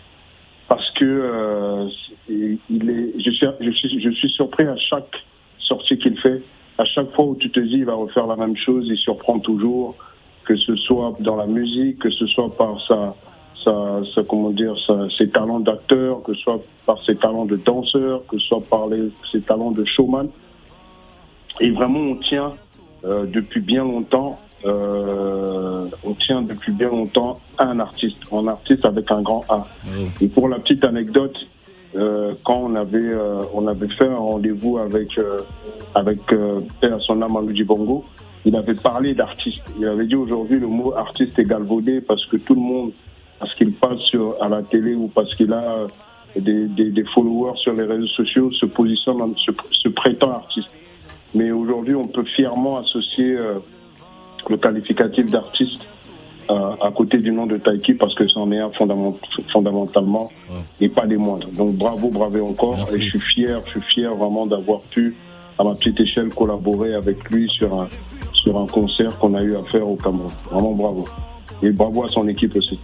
[0.69, 1.89] parce que euh,
[2.29, 5.15] il est, je suis, je suis, je suis surpris à chaque
[5.59, 6.41] sortie qu'il fait.
[6.79, 9.39] À chaque fois où tu te dis il va refaire la même chose, il surprend
[9.41, 9.97] toujours,
[10.45, 13.15] que ce soit dans la musique, que ce soit par sa,
[14.29, 14.75] comment dire,
[15.17, 18.87] ses talents d'acteur, que ce soit par ses talents de danseur, que ce soit par
[18.89, 20.29] les- ses talents de showman.
[21.61, 22.53] Et vraiment, on tient
[23.05, 28.85] euh, depuis bien longtemps, euh, on tient depuis bien longtemps à un artiste, un artiste
[28.85, 29.67] avec un grand A.
[30.21, 31.37] Et pour la petite anecdote,
[31.97, 33.13] euh, quand on avait,
[33.53, 35.19] on avait fait un rendez-vous avec,
[35.97, 36.21] avec
[36.81, 38.05] Père Sona Maloudi Bongo,
[38.45, 39.63] il avait parlé d'artiste.
[39.79, 42.93] Il avait dit aujourd'hui le mot artiste est galvaudé parce que tout le monde,
[43.43, 43.99] parce qu'il passe
[44.41, 45.89] à la télé ou parce qu'il a euh,
[46.37, 50.69] des, des, des followers sur les réseaux sociaux, se positionne, se, se prétend artiste.
[51.35, 53.55] Mais aujourd'hui, on peut fièrement associer euh,
[54.49, 55.81] le qualificatif d'artiste
[56.51, 59.19] euh, à côté du nom de Taiki parce que c'en est un fondament-
[59.53, 60.31] fondamentalement
[60.81, 61.51] et pas des moindres.
[61.51, 62.79] Donc bravo, bravo encore.
[62.95, 65.17] Et je suis fier, je suis fier vraiment d'avoir pu,
[65.59, 67.89] à ma petite échelle, collaborer avec lui sur un,
[68.35, 70.31] sur un concert qu'on a eu à faire au Cameroun.
[70.49, 71.05] Vraiment bravo.
[71.61, 72.79] Et bravo à son équipe aussi.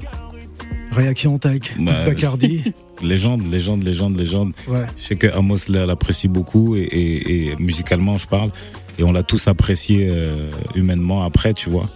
[0.93, 2.63] Réaction Taïk, Bah, Bacardi.
[3.03, 4.53] Légende, légende, légende, légende.
[4.67, 4.85] Ouais.
[5.01, 8.51] Je sais que Amos l'a- l'apprécie beaucoup et, et- et musicalement, je parle.
[8.99, 11.89] Et on l'a tous apprécié euh, humainement après, tu vois.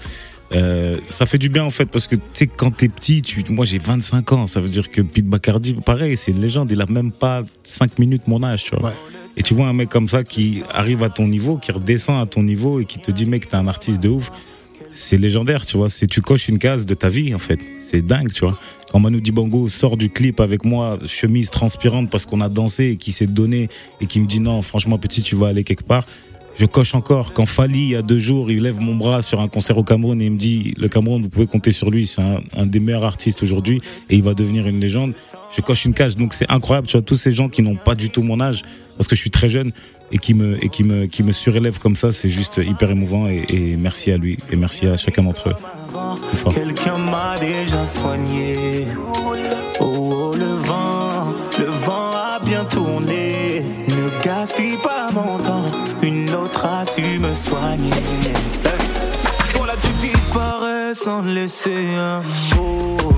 [0.54, 3.42] Euh, ça fait du bien en fait parce que tu sais quand t'es petit, tu,
[3.48, 6.80] moi j'ai 25 ans, ça veut dire que Pete Bacardi, pareil, c'est une légende, il
[6.82, 8.92] a même pas 5 minutes mon âge, tu vois.
[9.38, 12.26] Et tu vois un mec comme ça qui arrive à ton niveau, qui redescend à
[12.26, 14.30] ton niveau et qui te dit mec t'es un artiste de ouf,
[14.92, 15.88] c'est légendaire, tu vois.
[15.88, 18.58] C'est tu coches une case de ta vie en fait, c'est dingue, tu vois.
[18.90, 22.96] Quand Manu Dibango sort du clip avec moi, chemise transpirante parce qu'on a dansé et
[22.96, 23.68] qui s'est donné
[24.00, 26.06] et qui me dit non, franchement petit, tu vas aller quelque part.
[26.54, 27.32] Je coche encore.
[27.32, 29.84] Quand Fali, il y a deux jours, il lève mon bras sur un concert au
[29.84, 32.66] Cameroun et il me dit, le Cameroun, vous pouvez compter sur lui, c'est un, un
[32.66, 35.14] des meilleurs artistes aujourd'hui et il va devenir une légende.
[35.54, 36.16] Je coche une cage.
[36.16, 38.62] Donc c'est incroyable, tu vois, tous ces gens qui n'ont pas du tout mon âge,
[38.96, 39.72] parce que je suis très jeune
[40.10, 43.28] et qui me, et qui me, qui me surélèvent comme ça, c'est juste hyper émouvant
[43.28, 45.54] et, et merci à lui et merci à chacun d'entre eux.
[46.24, 46.54] C'est fort.
[46.54, 48.86] Quelqu'un m'a déjà soigné.
[49.80, 53.62] Oh, oh, le vent, le vent a bien tourné.
[53.88, 55.64] Ne gaspille pas mon temps,
[56.02, 57.90] une autre a su me soigner.
[57.90, 59.54] Hey.
[59.54, 62.22] Toi là, tu disparais sans laisser un
[62.56, 63.11] mot.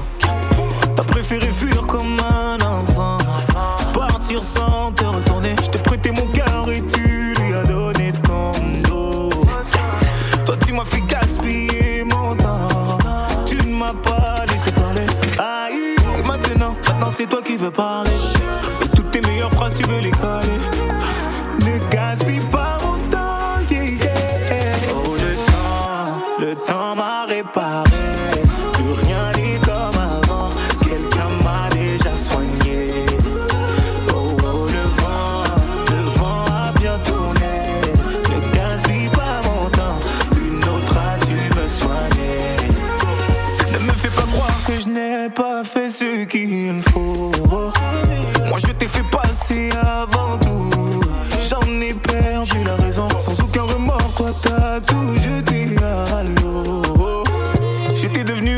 [0.97, 3.19] T'as préféré fuir comme un enfant,
[3.93, 5.55] partir sans te retourner.
[5.63, 8.53] Je t'ai prêté mon cœur et tu lui as donné ton
[8.89, 9.31] dos.
[10.45, 12.99] Toi, tu m'as fait gaspiller mon temps.
[13.47, 15.07] Tu ne m'as pas laissé parler.
[15.39, 18.11] Aïe, et maintenant, maintenant c'est toi qui veux parler.
[18.95, 20.74] Toutes tes meilleures phrases, tu veux les coller.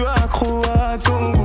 [0.05, 1.36] Accro à ton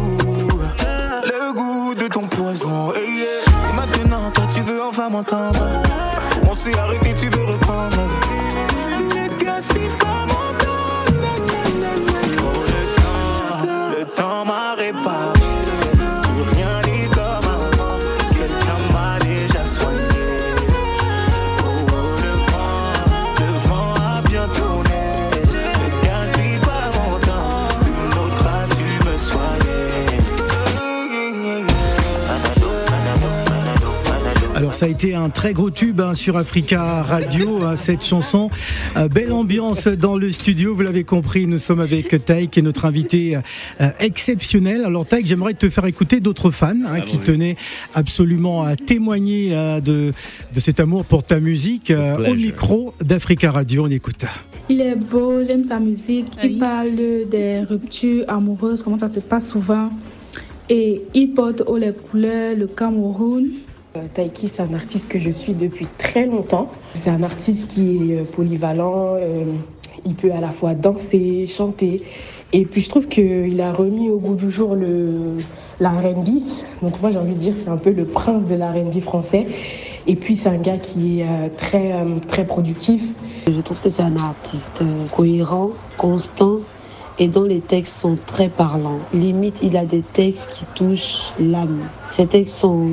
[35.03, 38.51] été un très gros tube hein, sur Africa Radio, hein, cette chanson.
[38.97, 42.85] Euh, belle ambiance dans le studio, vous l'avez compris, nous sommes avec Taïk et notre
[42.85, 44.83] invité euh, exceptionnel.
[44.85, 47.55] Alors Taïk, j'aimerais te faire écouter d'autres fans hein, qui tenaient
[47.95, 50.11] absolument à témoigner euh, de,
[50.53, 53.85] de cet amour pour ta musique euh, au micro d'Africa Radio.
[53.85, 54.25] On écoute.
[54.69, 56.27] Il est beau, j'aime sa musique.
[56.43, 56.91] Il parle
[57.31, 59.89] des ruptures amoureuses, comment ça se passe souvent.
[60.69, 63.49] Et il porte haut les couleurs, le Cameroun.
[63.97, 66.69] Euh, Taiki, c'est un artiste que je suis depuis très longtemps.
[66.93, 69.15] C'est un artiste qui est euh, polyvalent.
[69.19, 69.43] euh,
[70.05, 72.01] il peut à la fois danser, chanter.
[72.53, 75.37] Et puis je trouve qu'il a remis au goût du jour le,
[75.81, 75.91] la.
[76.81, 79.45] Donc moi j'ai envie de dire c'est un peu le prince de la français.
[80.07, 81.93] Et puis c'est un gars qui est très,
[82.27, 83.03] très productif.
[83.47, 84.83] Je trouve que c'est un artiste
[85.15, 86.59] cohérent, constant
[87.21, 88.97] et dont les textes sont très parlants.
[89.13, 91.87] Limite, il a des textes qui touchent l'âme.
[92.09, 92.89] Ces textes sont,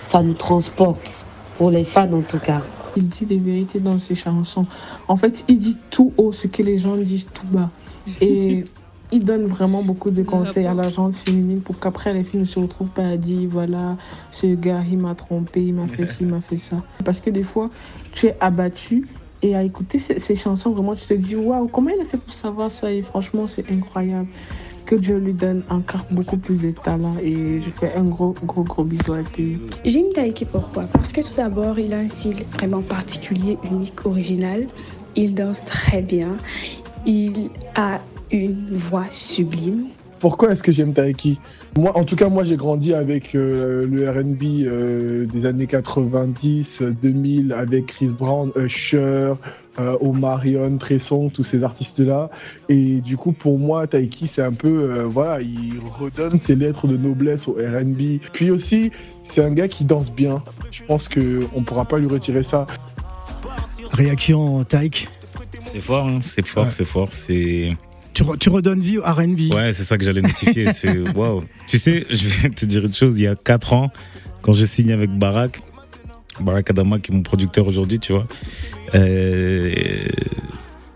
[0.00, 1.24] ça nous transporte,
[1.56, 2.62] pour les fans en tout cas.
[2.96, 4.66] Il dit des vérités dans ses chansons.
[5.06, 7.70] En fait, il dit tout haut ce que les gens disent tout bas.
[8.20, 8.64] Et
[9.12, 12.46] il donne vraiment beaucoup de conseils à la gente féminine pour qu'après les filles ne
[12.46, 13.96] se retrouvent pas à dire voilà,
[14.32, 16.82] ce gars il m'a trompé, il m'a fait ci, il m'a fait ça.
[17.04, 17.70] Parce que des fois,
[18.10, 19.06] tu es abattu
[19.42, 22.16] et à écouter ces, ces chansons, vraiment, tu te dis waouh, comment il a fait
[22.16, 22.92] pour savoir ça?
[22.92, 24.28] Et franchement, c'est incroyable.
[24.84, 28.62] Que Dieu lui donne encore beaucoup plus de talent et je fais un gros, gros,
[28.62, 29.58] gros bisou à Théo.
[29.84, 30.84] J'aime Taiki pourquoi?
[30.84, 34.66] Parce que tout d'abord, il a un style vraiment particulier, unique, original.
[35.14, 36.38] Il danse très bien.
[37.04, 38.00] Il a
[38.32, 39.88] une voix sublime.
[40.20, 41.38] Pourquoi est-ce que j'aime Taiki
[41.78, 46.82] moi, en tout cas, moi, j'ai grandi avec euh, le R&B euh, des années 90,
[47.02, 49.34] 2000, avec Chris Brown, Usher,
[49.78, 52.30] euh, Omarion, Tresson, tous ces artistes-là.
[52.68, 56.88] Et du coup, pour moi, Taiki, c'est un peu, euh, voilà, il redonne ses lettres
[56.88, 58.18] de noblesse au R&B.
[58.32, 58.90] Puis aussi,
[59.22, 60.42] c'est un gars qui danse bien.
[60.72, 62.66] Je pense que on pourra pas lui retirer ça.
[63.92, 65.08] Réaction, Taïk
[65.62, 66.70] C'est fort, hein, c'est fort, Ouais.
[66.70, 67.76] c'est fort, c'est.
[68.18, 69.54] Tu, re- tu redonnes vie au RB.
[69.54, 70.72] Ouais, c'est ça que j'allais notifier.
[70.72, 71.42] c'est waouh.
[71.68, 73.16] Tu sais, je vais te dire une chose.
[73.20, 73.92] Il y a 4 ans,
[74.42, 75.60] quand je signe avec Barak,
[76.40, 78.26] Barak Adama, qui est mon producteur aujourd'hui, tu vois,
[78.96, 79.72] euh,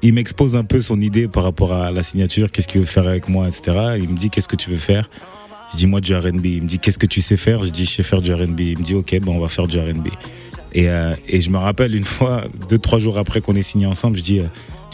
[0.03, 3.07] il m'expose un peu son idée par rapport à la signature, qu'est-ce qu'il veut faire
[3.07, 3.95] avec moi, etc.
[3.99, 5.09] Il me dit, qu'est-ce que tu veux faire?
[5.73, 6.45] Je dis, moi, du RB.
[6.45, 7.63] Il me dit, qu'est-ce que tu sais faire?
[7.63, 8.59] Je dis, je sais faire du RB.
[8.59, 10.09] Il me dit, ok, ben, on va faire du RB.
[10.75, 13.87] Et, euh, et je me rappelle une fois, deux, trois jours après qu'on ait signé
[13.87, 14.47] ensemble, je dis, euh,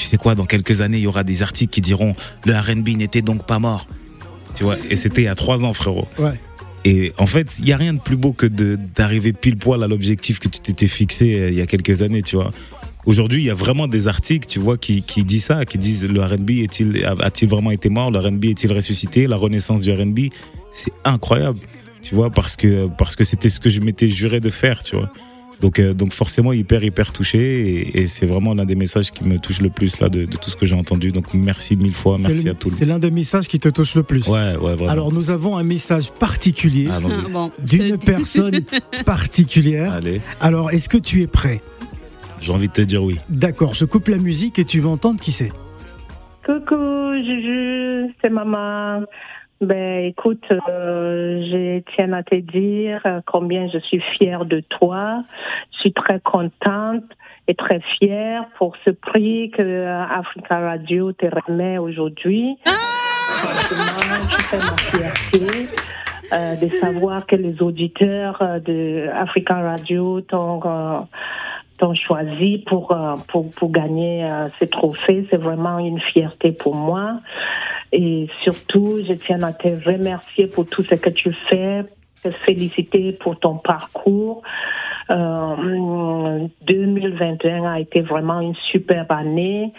[0.09, 3.23] sais quoi, dans quelques années, il y aura des articles qui diront, le RB n'était
[3.23, 3.87] donc pas mort.
[4.55, 6.09] Tu vois, et c'était il y a trois ans, frérot.
[6.19, 6.41] Ouais.
[6.85, 9.89] Et en fait, il y a rien de plus beau que d'arriver pile poil à
[9.89, 12.51] l'objectif que tu t'étais fixé euh, il y a quelques années, tu vois.
[13.07, 16.07] Aujourd'hui, il y a vraiment des articles, tu vois, qui, qui disent ça, qui disent
[16.07, 20.29] le R&B est-il a-t-il vraiment été mort, le R&B est-il ressuscité, la renaissance du R&B,
[20.73, 21.59] c'est incroyable,
[22.03, 24.97] tu vois, parce que parce que c'était ce que je m'étais juré de faire, tu
[24.97, 25.11] vois.
[25.61, 29.25] Donc euh, donc forcément hyper hyper touché et, et c'est vraiment l'un des messages qui
[29.25, 31.11] me touche le plus là de, de tout ce que j'ai entendu.
[31.11, 33.69] Donc merci mille fois, merci le- à tout le C'est l'un des messages qui te
[33.69, 34.29] touche le plus.
[34.29, 34.89] Ouais, ouais, vraiment.
[34.89, 36.89] Alors nous avons un message particulier.
[36.93, 38.61] Ah, bon, d'une personne
[39.05, 39.95] particulière.
[39.95, 41.61] Allez, Alors est-ce que tu es prêt?
[42.41, 43.19] J'ai envie de te dire oui.
[43.29, 45.51] D'accord, je coupe la musique et tu vas entendre qui c'est.
[46.47, 49.03] Coucou, Juju, c'est maman.
[49.61, 55.25] Ben, écoute, euh, je tiens à te dire combien je suis fière de toi.
[55.73, 57.05] Je suis très contente
[57.49, 62.57] et très fière pour ce prix que euh, Africa Radio te remet aujourd'hui.
[62.65, 65.69] Franchement, je fais ma fierté.
[66.33, 70.61] euh, de savoir que les auditeurs euh, de Africa Radio t'ont
[71.79, 75.27] t'ont choisi pour, euh, pour, pour gagner euh, ce trophée.
[75.31, 77.21] C'est vraiment une fierté pour moi.
[77.93, 81.85] Et surtout, je tiens à te remercier pour tout ce que tu fais,
[82.23, 84.43] te féliciter pour ton parcours.
[85.11, 89.73] Euh, 2021 a été vraiment une superbe année.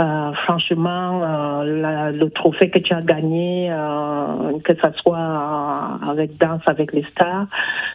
[0.00, 6.36] Euh, franchement, euh, le trophée que tu as gagné, euh, que ce soit euh, avec
[6.36, 7.46] Danse avec les stars,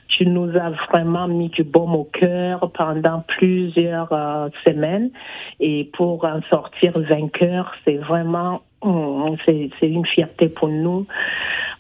[0.08, 5.12] tu nous as vraiment mis du baume au cœur pendant plusieurs euh, semaines.
[5.60, 11.06] Et pour en sortir vainqueur, c'est vraiment, hum, c'est une fierté pour nous,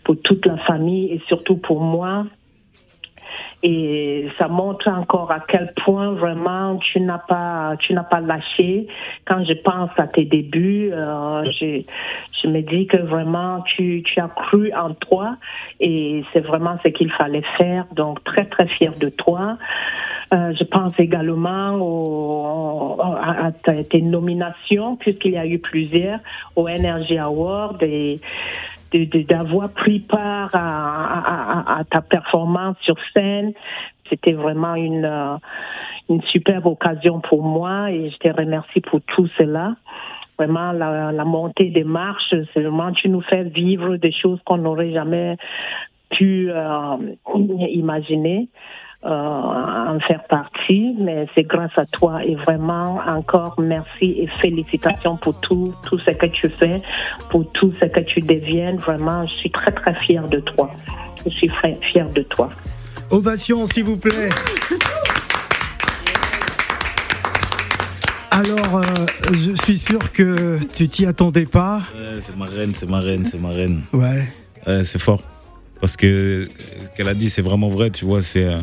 [0.03, 2.25] pour toute la famille et surtout pour moi.
[3.61, 8.87] Et ça montre encore à quel point vraiment tu n'as pas, tu n'as pas lâché.
[9.25, 11.81] Quand je pense à tes débuts, euh, je,
[12.41, 15.35] je me dis que vraiment tu, tu as cru en toi
[15.81, 17.85] et c'est vraiment ce qu'il fallait faire.
[17.93, 19.57] Donc très très fier de toi.
[20.31, 26.19] Euh, je pense également au, à, tes nominations, puisqu'il y a eu plusieurs,
[26.55, 28.19] au Energy Award et
[28.93, 33.53] d'avoir pris part à, ta performance sur scène.
[34.09, 35.37] C'était vraiment une, euh,
[36.09, 39.75] une superbe occasion pour moi et je te remercie pour tout cela.
[40.37, 44.91] Vraiment, la, montée des marches, c'est vraiment, tu nous fais vivre des choses qu'on n'aurait
[44.91, 45.35] jamais
[46.09, 46.97] pu euh,
[47.35, 48.47] imaginer
[49.01, 55.39] en faire partie, mais c'est grâce à toi et vraiment encore merci et félicitations pour
[55.39, 56.81] tout, tout ce que tu fais,
[57.29, 58.75] pour tout ce que tu deviens.
[58.75, 60.69] Vraiment, je suis très très fière de toi.
[61.25, 62.49] Je suis très fière de toi.
[63.11, 64.29] Ovation, s'il vous plaît.
[68.31, 71.81] Alors, euh, je suis sûr que tu t'y attendais pas.
[71.93, 73.81] Ouais, c'est ma reine, c'est ma reine, c'est ma reine.
[73.91, 74.27] Ouais.
[74.67, 75.23] Ouais, c'est fort.
[75.81, 78.21] Parce que euh, ce qu'elle a dit, c'est vraiment vrai, tu vois.
[78.21, 78.59] C'est, euh,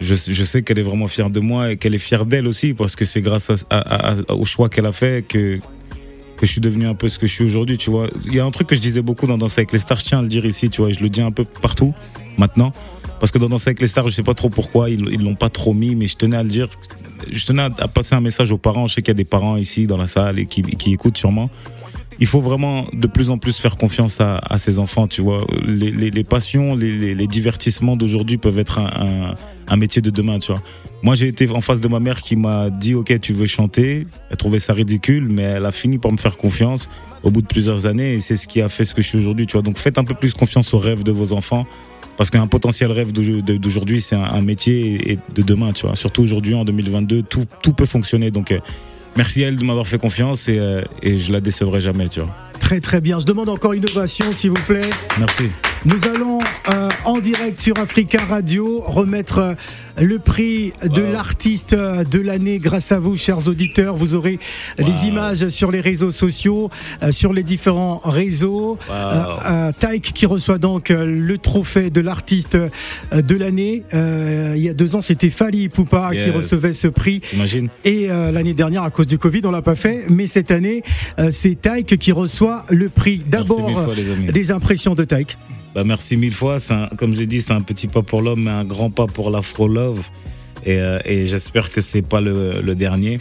[0.00, 2.96] je, sais qu'elle est vraiment fière de moi et qu'elle est fière d'elle aussi, parce
[2.96, 5.58] que c'est grâce à, au choix qu'elle a fait que,
[6.36, 8.08] que je suis devenu un peu ce que je suis aujourd'hui, tu vois.
[8.26, 10.04] Il y a un truc que je disais beaucoup dans Danser avec les stars, je
[10.04, 11.94] tiens à le dire ici, tu vois, je le dis un peu partout
[12.36, 12.72] maintenant.
[13.20, 15.34] Parce que dans Danser avec les stars, je sais pas trop pourquoi, ils, ils l'ont
[15.34, 16.68] pas trop mis, mais je tenais à le dire.
[17.32, 18.86] Je tenais à, passer un message aux parents.
[18.86, 21.16] Je sais qu'il y a des parents ici dans la salle et qui, qui écoutent
[21.16, 21.48] sûrement.
[22.20, 25.46] il faut vraiment de plus en plus faire confiance à, à ses enfants, tu vois.
[25.66, 29.34] Les, passions, les, divertissements d'aujourd'hui peuvent être un,
[29.68, 30.62] un métier de demain, tu vois.
[31.02, 34.06] Moi, j'ai été en face de ma mère qui m'a dit, OK, tu veux chanter.
[34.30, 36.88] Elle trouvait ça ridicule, mais elle a fini par me faire confiance
[37.22, 39.18] au bout de plusieurs années et c'est ce qui a fait ce que je suis
[39.18, 39.62] aujourd'hui, tu vois.
[39.62, 41.66] Donc, faites un peu plus confiance aux rêves de vos enfants.
[42.16, 45.96] Parce qu'un potentiel rêve d'aujourd'hui- c'est un, un métier et de demain, tu vois.
[45.96, 48.30] Surtout aujourd'hui, en 2022, tout, tout peut fonctionner.
[48.30, 48.58] Donc, euh,
[49.18, 52.20] merci à elle de m'avoir fait confiance et, euh, et je la décevrai jamais, tu
[52.20, 52.34] vois.
[52.60, 53.18] Très très bien.
[53.20, 54.90] Je demande encore innovation, s'il vous plaît.
[55.18, 55.50] Merci.
[55.84, 56.40] Nous allons
[56.72, 59.54] euh, en direct sur Africa Radio remettre euh,
[60.02, 63.94] le prix de l'artiste euh, de l'année grâce à vous, chers auditeurs.
[63.94, 64.40] Vous aurez
[64.78, 66.70] les images sur les réseaux sociaux,
[67.04, 68.78] euh, sur les différents réseaux.
[68.90, 72.56] Euh, euh, Taïk qui reçoit donc le trophée de l'artiste
[73.12, 73.84] de l'année.
[73.94, 77.20] Euh, il y a deux ans, c'était Fali Poupa qui recevait ce prix.
[77.32, 77.68] Imagine.
[77.84, 80.06] Et l'année dernière, à cause du Covid, on l'a pas fait.
[80.08, 80.82] Mais cette année,
[81.20, 83.22] euh, c'est Taïk qui reçoit le prix.
[83.26, 83.70] D'abord,
[84.32, 85.36] des impressions de Taïk.
[85.74, 86.56] Bah, merci mille fois.
[86.70, 89.06] Un- comme je l'ai dit, c'est un petit pas pour l'homme, mais un grand pas
[89.06, 90.08] pour l'afro love.
[90.64, 93.18] Et, euh, et j'espère que c'est pas le, le dernier.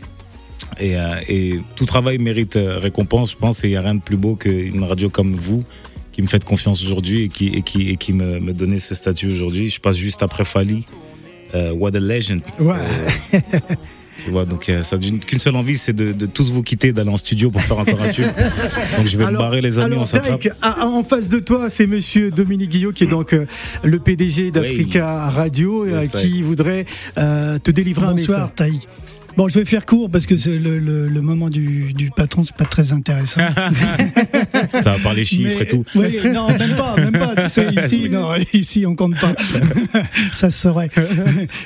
[0.80, 3.64] Et, euh, et tout travail mérite euh, récompense, je pense.
[3.64, 5.64] Et il n'y a rien de plus beau qu'une radio comme vous
[6.12, 8.96] qui me faites confiance aujourd'hui et qui, et qui, et qui me, me donnait ce
[8.96, 9.70] statut aujourd'hui.
[9.70, 10.86] Je passe juste après Fali.
[11.54, 12.42] Euh, what a legend.
[12.60, 12.76] Ouais.
[14.24, 16.94] Tu vois, donc euh, ça n'a qu'une seule envie, c'est de, de tous vous quitter,
[16.94, 18.26] d'aller en studio pour faire encore un tube.
[18.98, 20.08] Donc je vais me barrer, les amis, alors,
[20.62, 23.46] à- à- en face de toi, c'est monsieur Dominique Guillot, qui est donc euh,
[23.84, 26.86] le PDG d'Africa Radio, euh, qui voudrait
[27.18, 28.56] euh, te délivrer un Bonsoir, message.
[28.56, 28.88] Taïk.
[29.38, 32.56] Bon, je vais faire court parce que le, le- le moment du, du patron, c'est
[32.56, 33.42] pas très intéressant.
[34.72, 35.84] Ça va parler chiffres Mais- et tout.
[35.96, 37.36] Oui, non, même pas, même pas.
[37.44, 39.34] Tu sais, ici, non, ici, on compte pas.
[40.32, 40.90] Ça se saurait.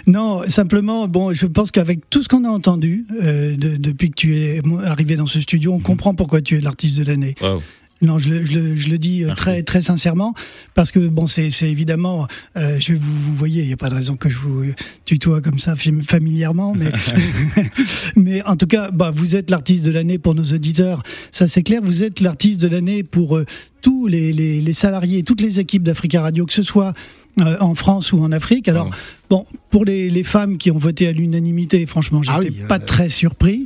[0.08, 4.15] Non, simplement, bon, je pense qu'avec tout ce qu'on a entendu euh, de- depuis que
[4.15, 7.36] tu es arrivé dans ce studio, on comprend pourquoi tu es l'artiste de l'année.
[7.41, 7.62] Wow.
[8.01, 10.33] Non, je le, je le, je le dis euh, très très sincèrement
[10.73, 13.89] parce que bon, c'est c'est évidemment, euh, je vous, vous voyez, il n'y a pas
[13.89, 14.63] de raison que je vous
[15.03, 16.89] tutoie comme ça fam- familièrement, mais
[18.15, 21.63] mais en tout cas, bah, vous êtes l'artiste de l'année pour nos auditeurs, ça c'est
[21.63, 21.81] clair.
[21.83, 23.45] Vous êtes l'artiste de l'année pour euh,
[23.81, 26.93] tous les, les, les salariés, toutes les équipes d'Africa Radio, que ce soit
[27.41, 28.67] euh, en France ou en Afrique.
[28.67, 28.89] Alors,
[29.29, 32.75] bon, pour les, les femmes qui ont voté à l'unanimité, franchement, j'étais Ah oui, pas
[32.75, 33.65] euh, très surpris.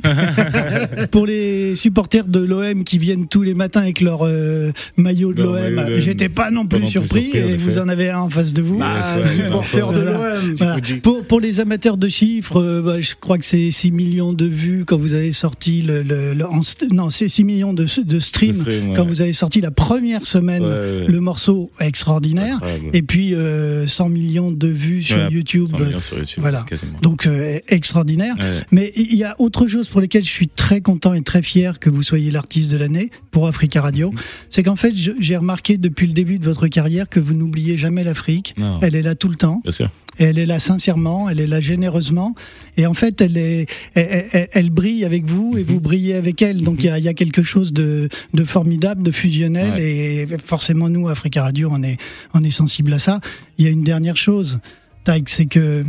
[1.10, 5.42] pour les supporters de l'OM qui viennent tous les matins avec leur euh, maillot de
[5.42, 7.30] l'OM, j'étais pas non Pas plus non plus surpris.
[7.34, 8.78] et vous en avez un en face de vous.
[8.78, 10.54] Bah, Ouais, ouais, supporter de l'OM.
[10.56, 10.76] Voilà.
[11.02, 14.46] Pour, pour les amateurs de chiffres, euh, bah, je crois que c'est 6 millions de
[14.46, 16.60] vues quand vous avez sorti le, le- le- en
[16.92, 18.96] non, c'est 6 millions de, de streams stream, ouais.
[18.96, 21.04] quand vous avez sorti la première semaine Ouais, ouais.
[21.08, 22.84] le morceau extraordinaire Incroyable.
[22.92, 25.78] et puis euh, 100 millions de vues sur Ouais, YouTube.
[25.78, 26.64] 100 millions sur YouTube, Voilà.
[26.68, 26.98] quasiment.
[27.02, 28.34] Donc euh, extraordinaire.
[28.38, 28.60] Ouais.
[28.70, 31.78] Mais il y a autre chose pour lesquelles je suis très content et très fier
[31.78, 34.10] que vous soyez l'artiste de l'année pour Africa Radio.
[34.12, 34.20] Mm-hmm.
[34.48, 38.04] C'est qu'en fait, j'ai remarqué depuis le début de votre carrière que vous n'oubliez jamais
[38.04, 38.54] l'Afrique.
[38.82, 39.60] Elle est là tout le temps.
[39.62, 39.90] Bien sûr.
[40.20, 42.36] Et elle est là sincèrement, elle est là généreusement.
[42.76, 46.40] Et en fait, elle, est, elle, elle- elle brille avec vous et vous brillez avec
[46.40, 46.60] elle.
[46.62, 49.80] Donc il y a, il y a quelque chose de, de formidable, de fusionnel.
[49.80, 51.96] Et forcément, nous, Africa Radio, on est,
[52.32, 53.20] on est sensible à ça.
[53.58, 54.60] Il y a une dernière chose,
[55.04, 55.84] Taïk, c'est que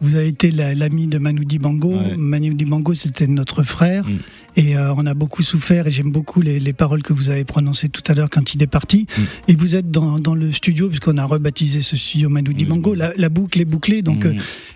[0.00, 1.96] vous avez été la- l'ami de Manu Dibango.
[1.96, 2.16] Ouais.
[2.16, 4.06] Manu Dibango, c'était notre frère.
[4.06, 4.18] Mm.
[4.58, 7.44] Et euh, on a beaucoup souffert et j'aime beaucoup les, les paroles que vous avez
[7.44, 9.06] prononcées tout à l'heure quand il est parti.
[9.16, 9.22] Mm.
[9.48, 12.92] Et vous êtes dans, dans le studio, puisqu'on a rebaptisé ce studio Manu Dibango.
[12.94, 14.28] La, la boucle est bouclée, donc Mm.
[14.28, 14.34] euh,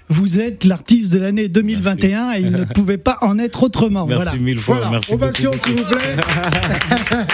[0.08, 4.06] vous êtes l'artiste de l'année 2021 et il ne pouvait pas en être autrement.
[4.06, 4.38] Merci voilà.
[4.38, 4.76] mille fois.
[4.76, 6.16] Voilà, merci ovation, s'il vous plaît.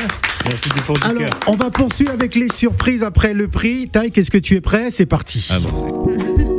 [0.46, 1.40] Merci du fond du Alors, cœur.
[1.48, 3.88] on va poursuivre avec les surprises après le prix.
[3.90, 4.90] Taïk, est-ce que tu es prêt?
[4.90, 5.46] C'est parti.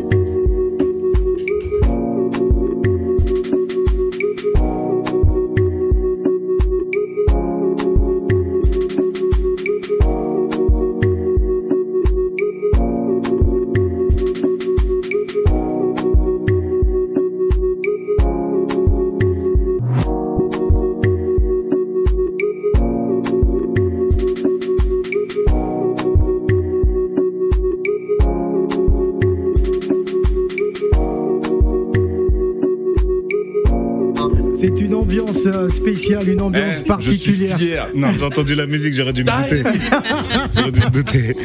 [36.50, 37.58] ambiance Eh, particulière.
[37.58, 37.88] Je suis fier.
[37.96, 39.64] Non, j'ai entendu la musique, j'aurais dû me douter.
[40.56, 41.36] j'aurais dû me douter.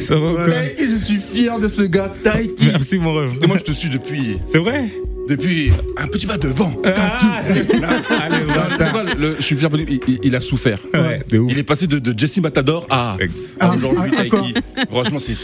[0.00, 2.54] Ça va quoi Taïki, je suis fier de ce gars, Taïki.
[2.66, 3.32] Merci mon rêve.
[3.42, 4.38] Et moi, je te suis depuis.
[4.46, 4.84] C'est vrai?
[5.28, 6.74] Depuis un petit pas devant.
[6.84, 7.42] Ah,
[9.18, 10.78] je suis lui, il, il a souffert.
[10.92, 11.50] Ouais, ouf.
[11.52, 13.16] Il est passé de, de Jesse Matador à,
[13.60, 14.54] Ah, à aujourd'hui, ah, Taïki.
[14.90, 15.34] Franchement, c'est.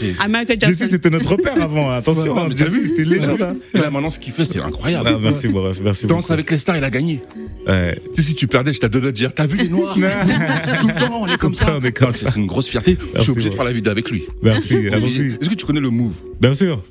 [0.59, 0.87] Jessie, Jackson.
[0.89, 1.89] c'était notre repère avant.
[1.97, 3.41] Attention, Ouais, hein, vu c'était légende.
[3.41, 3.55] hein.
[3.73, 5.09] Et là, maintenant, ce qu'il fait, c'est incroyable.
[5.13, 6.33] Ah, merci mon rêve, merci Danse beaucoup.
[6.33, 7.21] avec les stars, il a gagné.
[7.67, 7.99] Ouais.
[8.15, 9.95] Tu sais, si tu perdais, à deux doigts de dire, t'as vu les noirs?
[10.79, 11.79] Tout le temps, on est comme ça.
[12.13, 12.97] C'est c'est une grosse fierté.
[13.15, 13.55] je suis obligé de ouais.
[13.57, 14.23] faire la vidéo avec lui.
[14.43, 14.75] Merci.
[14.75, 16.13] Est-ce que tu connais le move?
[16.39, 16.81] Bien sûr.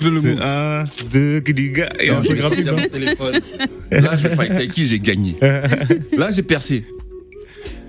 [0.00, 3.34] Tu le move un, deux, Kidiga, et Non, un mon téléphone.
[3.90, 5.36] Là, je vais Taiki, j'ai gagné.
[6.16, 6.84] Là, j'ai percé.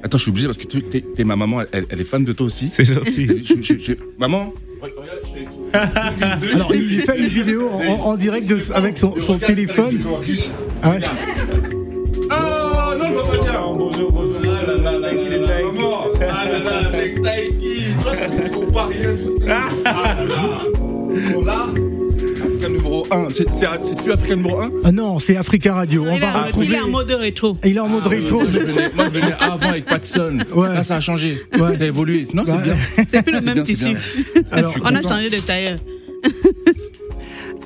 [0.03, 2.33] Attends, je suis obligé parce que tu- t'es ma maman, elle, elle est fan de
[2.33, 2.69] toi aussi.
[2.71, 3.27] C'est gentil.
[3.45, 4.51] Je- je- je- Maman
[6.53, 9.99] Alors, il fait une vidéo en, en direct de- avec son, son téléphone.
[10.81, 10.99] Ah ouais.
[12.31, 14.37] Oh non, papa bien Bonjour, bonjour.
[14.43, 17.83] Ah là là, il est Maman Ah là là, j'ai Taiki
[18.37, 19.35] c'est qu'on part rien du tout.
[19.47, 20.25] Ah là
[21.45, 21.67] là
[22.91, 23.27] numéro 1.
[23.31, 26.05] C'est plus Africa numéro 1 Ah non, c'est Africa Radio.
[26.07, 26.65] On Il, va a- retrouver.
[26.67, 27.57] il est en mode rétro.
[27.63, 28.37] Il est en mode rétro.
[28.41, 30.37] Moi, je venais, moi, je venais avant avec Patson.
[30.55, 31.37] Là, ça a changé.
[31.57, 32.27] Ça a évolué.
[32.33, 32.63] Non, c'est Ouais.
[32.63, 32.75] bien.
[33.07, 33.95] C'est plus le même bien, tissu.
[34.51, 35.77] Alors, On a changé de tailleur.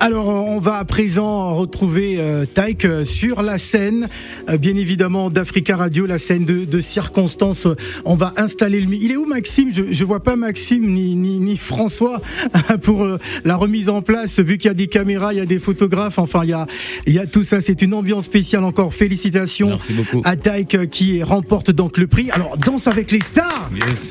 [0.02, 4.08] Alors, on va à présent retrouver euh, Taïk euh, sur la scène,
[4.50, 7.68] euh, bien évidemment d'Africa Radio, la scène de, de circonstances.
[8.04, 8.94] On va installer le.
[8.94, 9.72] Il est où Maxime?
[9.74, 12.22] Je, je vois pas Maxime ni, ni, ni François
[12.84, 14.40] pour euh, la remise en place.
[14.40, 16.20] Vu qu'il y a des caméras, il y a des photographes.
[16.20, 16.68] Enfin, il y a,
[17.08, 17.62] il y a tout ça.
[17.62, 18.64] C'est une ambiance spéciale.
[18.66, 20.22] Encore félicitations Merci beaucoup.
[20.26, 22.30] à Taïk euh, qui remporte donc le prix.
[22.32, 23.70] Alors, danse avec les stars.
[23.74, 24.10] Yes.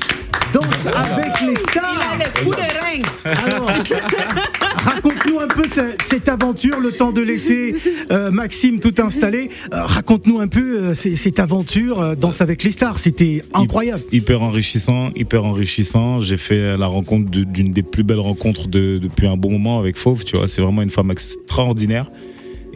[0.51, 1.95] Danse avec les stars.
[2.17, 3.35] Il a les coups de rein.
[3.45, 3.71] Alors,
[4.85, 7.75] raconte-nous un peu ce- cette aventure, le temps de laisser
[8.11, 9.49] euh, Maxime tout installer.
[9.73, 12.99] Euh, raconte-nous un peu euh, cette aventure euh, Danse avec les stars.
[12.99, 14.03] C'était incroyable.
[14.11, 16.19] Hyper enrichissant, hyper enrichissant.
[16.19, 19.97] J'ai fait la rencontre d'une des plus belles rencontres de- depuis un bon moment avec
[19.97, 20.47] Fauve, tu vois.
[20.47, 22.09] C'est vraiment une femme extraordinaire.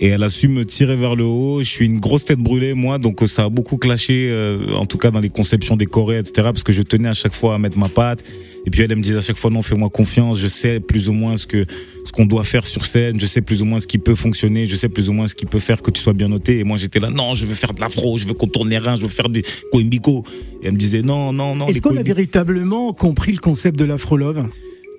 [0.01, 1.59] Et elle a su me tirer vers le haut.
[1.61, 4.85] Je suis une grosse tête brûlée, moi, donc euh, ça a beaucoup clashé, euh, en
[4.85, 6.31] tout cas dans les conceptions décorées, etc.
[6.43, 8.23] Parce que je tenais à chaque fois à mettre ma patte.
[8.65, 10.39] Et puis elle, elle me disait à chaque fois, non, fais-moi confiance.
[10.39, 11.65] Je sais plus ou moins ce que
[12.05, 13.19] ce qu'on doit faire sur scène.
[13.19, 14.65] Je sais plus ou moins ce qui peut fonctionner.
[14.65, 16.59] Je sais plus ou moins ce qui peut faire que tu sois bien noté.
[16.59, 18.95] Et moi, j'étais là, non, je veux faire de l'afro, je veux contourner les reins,
[18.95, 20.23] je veux faire du coimbiko.
[20.61, 21.67] Et elle me disait, non, non, non.
[21.67, 24.47] Est-ce qu'on a véritablement compris le concept de l'afro-love?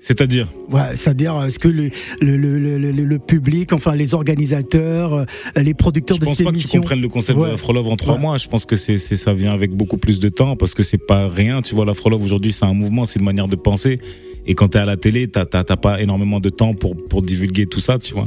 [0.01, 1.91] C'est-à-dire Ouais, c'est-à-dire, est-ce que le,
[2.23, 5.25] le, le, le, le- public, enfin les organisateurs, euh,
[5.57, 7.47] les producteurs Je de pense cette pas que tu comprennes le concept Ouais.
[7.49, 8.21] de l'Afrolove en trois Ouais.
[8.21, 8.39] mois.
[8.39, 10.99] Je pense que c'est, c'est, ça vient avec beaucoup plus de temps parce que c'est
[11.07, 11.61] pas rien.
[11.63, 13.99] Tu vois, l'Afrolove aujourd'hui, c'est un mouvement, c'est une manière de penser.
[14.47, 17.21] Et quand t'es à la télé, t'as, t'as, t'as pas énormément de temps pour, pour
[17.23, 18.27] divulguer tout ça, tu vois.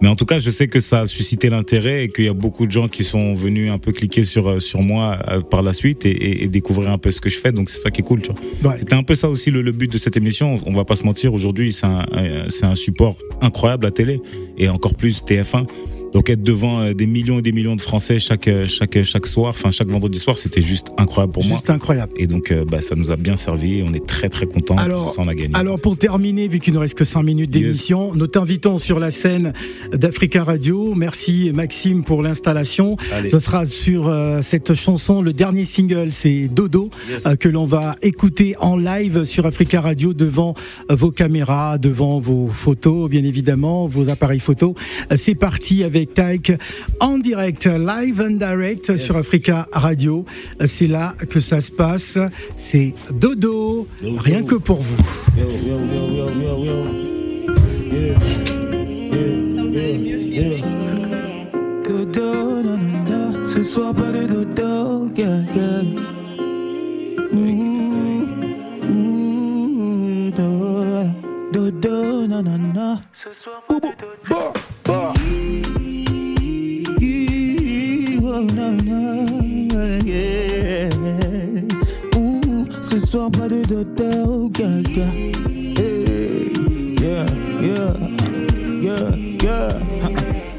[0.00, 2.34] Mais en tout cas, je sais que ça a suscité l'intérêt et qu'il y a
[2.34, 5.62] beaucoup de gens qui sont venus un peu cliquer sur, euh, sur moi euh, par
[5.62, 7.52] la suite et, et, et découvrir un peu ce que je fais.
[7.52, 8.70] Donc c'est ça qui est cool, tu vois.
[8.72, 8.76] Ouais.
[8.78, 10.60] C'était un peu ça aussi le, le but de cette émission.
[10.66, 14.20] On va pas se mentir, aujourd'hui, c'est un, un- c'est un support incroyable la télé
[14.58, 15.66] et encore plus TF1.
[16.14, 19.26] Donc être devant euh, des millions et des millions de Français chaque euh, chaque chaque
[19.26, 21.54] soir, enfin chaque vendredi soir, c'était juste incroyable pour moi.
[21.56, 22.12] Juste incroyable.
[22.16, 23.82] Et donc euh, bah, ça nous a bien servi.
[23.86, 24.76] On est très très contents.
[24.76, 25.50] Alors, on a gagné.
[25.54, 29.10] alors pour terminer, vu qu'il ne reste que 5 minutes d'émission, nous t'invitons sur la
[29.10, 29.52] scène
[29.92, 30.94] d'Africa Radio.
[30.94, 32.96] Merci Maxime pour l'installation.
[33.28, 37.26] Ce sera sur euh, cette chanson, le dernier single, c'est Dodo, Yes.
[37.26, 40.54] euh, que l'on va écouter en live sur Africa Radio devant
[40.90, 44.74] euh, vos caméras, devant vos photos, bien évidemment, vos appareils photos.
[45.10, 46.52] Euh, C'est parti avec Taïk
[47.00, 50.24] en direct, live and direct sur Africa Radio.
[50.66, 52.18] C'est là que ça se passe.
[52.56, 54.96] C'est Dodo, rien que pour vous.
[61.86, 65.82] Dodo, non, non, non, ce soir pas de dodo, yeah, yeah.
[67.32, 68.24] Ouh,
[68.90, 71.12] ouh, do-
[71.52, 74.52] Dodo, non, non, non, ce soir pas de dodo.
[74.88, 75.13] Oh,
[82.16, 85.06] Ouh, Ce soir pas de dodo, yeah, yeah.
[87.00, 87.26] Yeah,
[88.82, 89.78] yeah, yeah.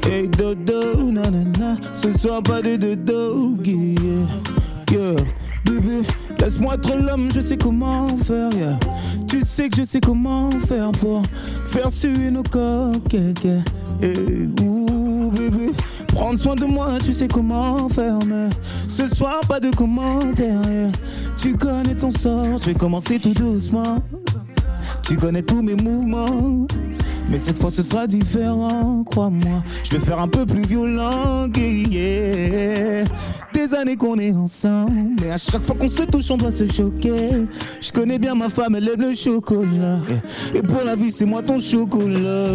[0.06, 3.94] Hey dodo, nanana, ce soir pas de dodo, yeah,
[4.90, 5.16] yeah.
[5.66, 6.00] Bébé,
[6.40, 8.52] laisse-moi être l'homme, je sais comment faire.
[9.28, 11.20] Tu sais que je sais comment faire pour
[11.66, 12.42] faire suer nos
[14.00, 14.46] bébé,
[16.16, 18.48] prendre soin de moi, tu sais comment faire, mais
[18.88, 20.90] ce soir pas de commentaires.
[21.36, 24.02] Tu connais ton sort, je vais commencer tout doucement.
[25.02, 26.66] Tu connais tous mes mouvements.
[27.28, 29.62] Mais cette fois ce sera différent, crois-moi.
[29.84, 33.04] Je vais faire un peu plus violent, yeah.
[33.52, 36.66] Des années qu'on est ensemble, mais à chaque fois qu'on se touche, on doit se
[36.70, 37.46] choquer.
[37.80, 39.98] Je connais bien ma femme, elle aime le chocolat.
[40.54, 42.48] Et pour la vie, c'est moi ton chocolat.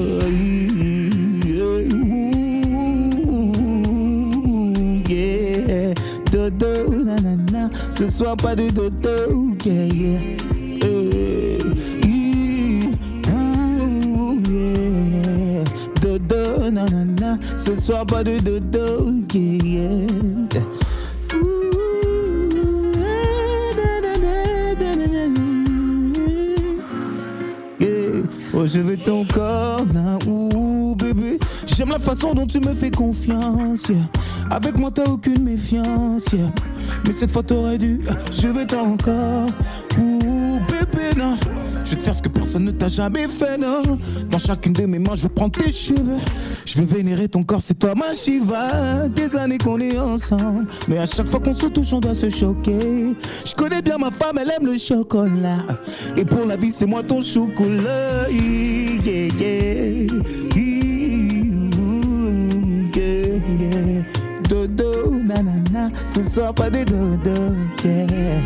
[8.02, 10.20] Ce soir, pas de dodo, yeah, yeah.
[12.04, 12.84] Yeah.
[16.02, 17.38] Dodo, nanana.
[17.56, 20.08] Ce soir, pas de dodo, yeah,
[20.50, 20.62] yeah.
[28.56, 30.61] Oh, je veux ton corps, nan, ouh.
[31.76, 33.92] J'aime la façon dont tu me fais confiance.
[34.50, 36.26] Avec moi, t'as aucune méfiance.
[37.06, 38.02] Mais cette fois, t'aurais dû.
[38.32, 39.48] Je veux ton corps,
[39.98, 41.38] ouh, bébé, non.
[41.86, 43.98] Je vais te faire ce que personne ne t'a jamais fait, non.
[44.30, 46.20] Dans chacune de mes mains, je prendre tes cheveux.
[46.66, 49.08] Je veux vénérer ton corps, c'est toi ma Shiva.
[49.08, 50.68] Des années qu'on est ensemble.
[50.88, 53.16] Mais à chaque fois qu'on se touche, on doit se choquer.
[53.46, 55.58] Je connais bien ma femme, elle aime le chocolat.
[56.18, 58.30] Et pour la vie, c'est moi ton chocolat.
[58.30, 58.82] Yeah.
[59.04, 59.30] Yeah,
[66.12, 66.18] nanana.
[66.18, 67.56] Ce soir, pas de dodo.
[67.84, 68.42] Yeah.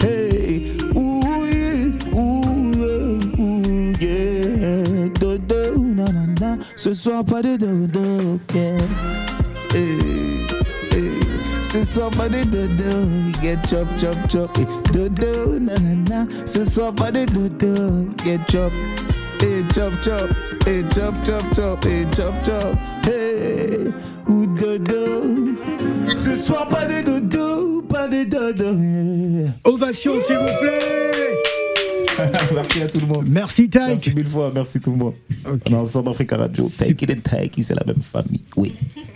[0.00, 0.76] Hey.
[0.94, 1.92] Ouh, yeah.
[2.14, 3.38] Ouh, yeah.
[3.38, 5.08] Ouh, yeah.
[5.20, 6.58] Dodo, nanana.
[6.76, 8.40] Ce soir, pas de dodo.
[8.54, 8.78] Yeah.
[9.74, 10.46] Hey.
[10.90, 11.10] Hey.
[11.62, 13.08] Ce soir, pas de dodo.
[13.42, 14.56] Get chop, chop, chop.
[14.56, 14.66] Hey.
[14.92, 16.26] Dodo, nanana.
[16.46, 18.08] Ce soir, pas de dodo.
[18.24, 18.72] Get chop.
[19.40, 20.30] Hey, chop, chop.
[20.66, 21.84] Hey, chop, chop, chop.
[21.84, 22.76] Hey, chop, chop.
[23.04, 23.92] Hey.
[24.28, 25.81] Ou dodo.
[26.22, 27.82] Ce soir, pas de dodo.
[27.82, 29.50] Pas de dodo.
[29.64, 31.32] Ovation, s'il vous plaît.
[32.54, 33.26] merci à tout le monde.
[33.28, 33.94] Merci Taïk.
[33.96, 35.14] Merci mille fois, merci tout le monde.
[35.44, 36.70] On est ensemble Africa Radio.
[36.78, 38.40] Taïk et Taïk, c'est la même famille.
[38.56, 38.76] Oui.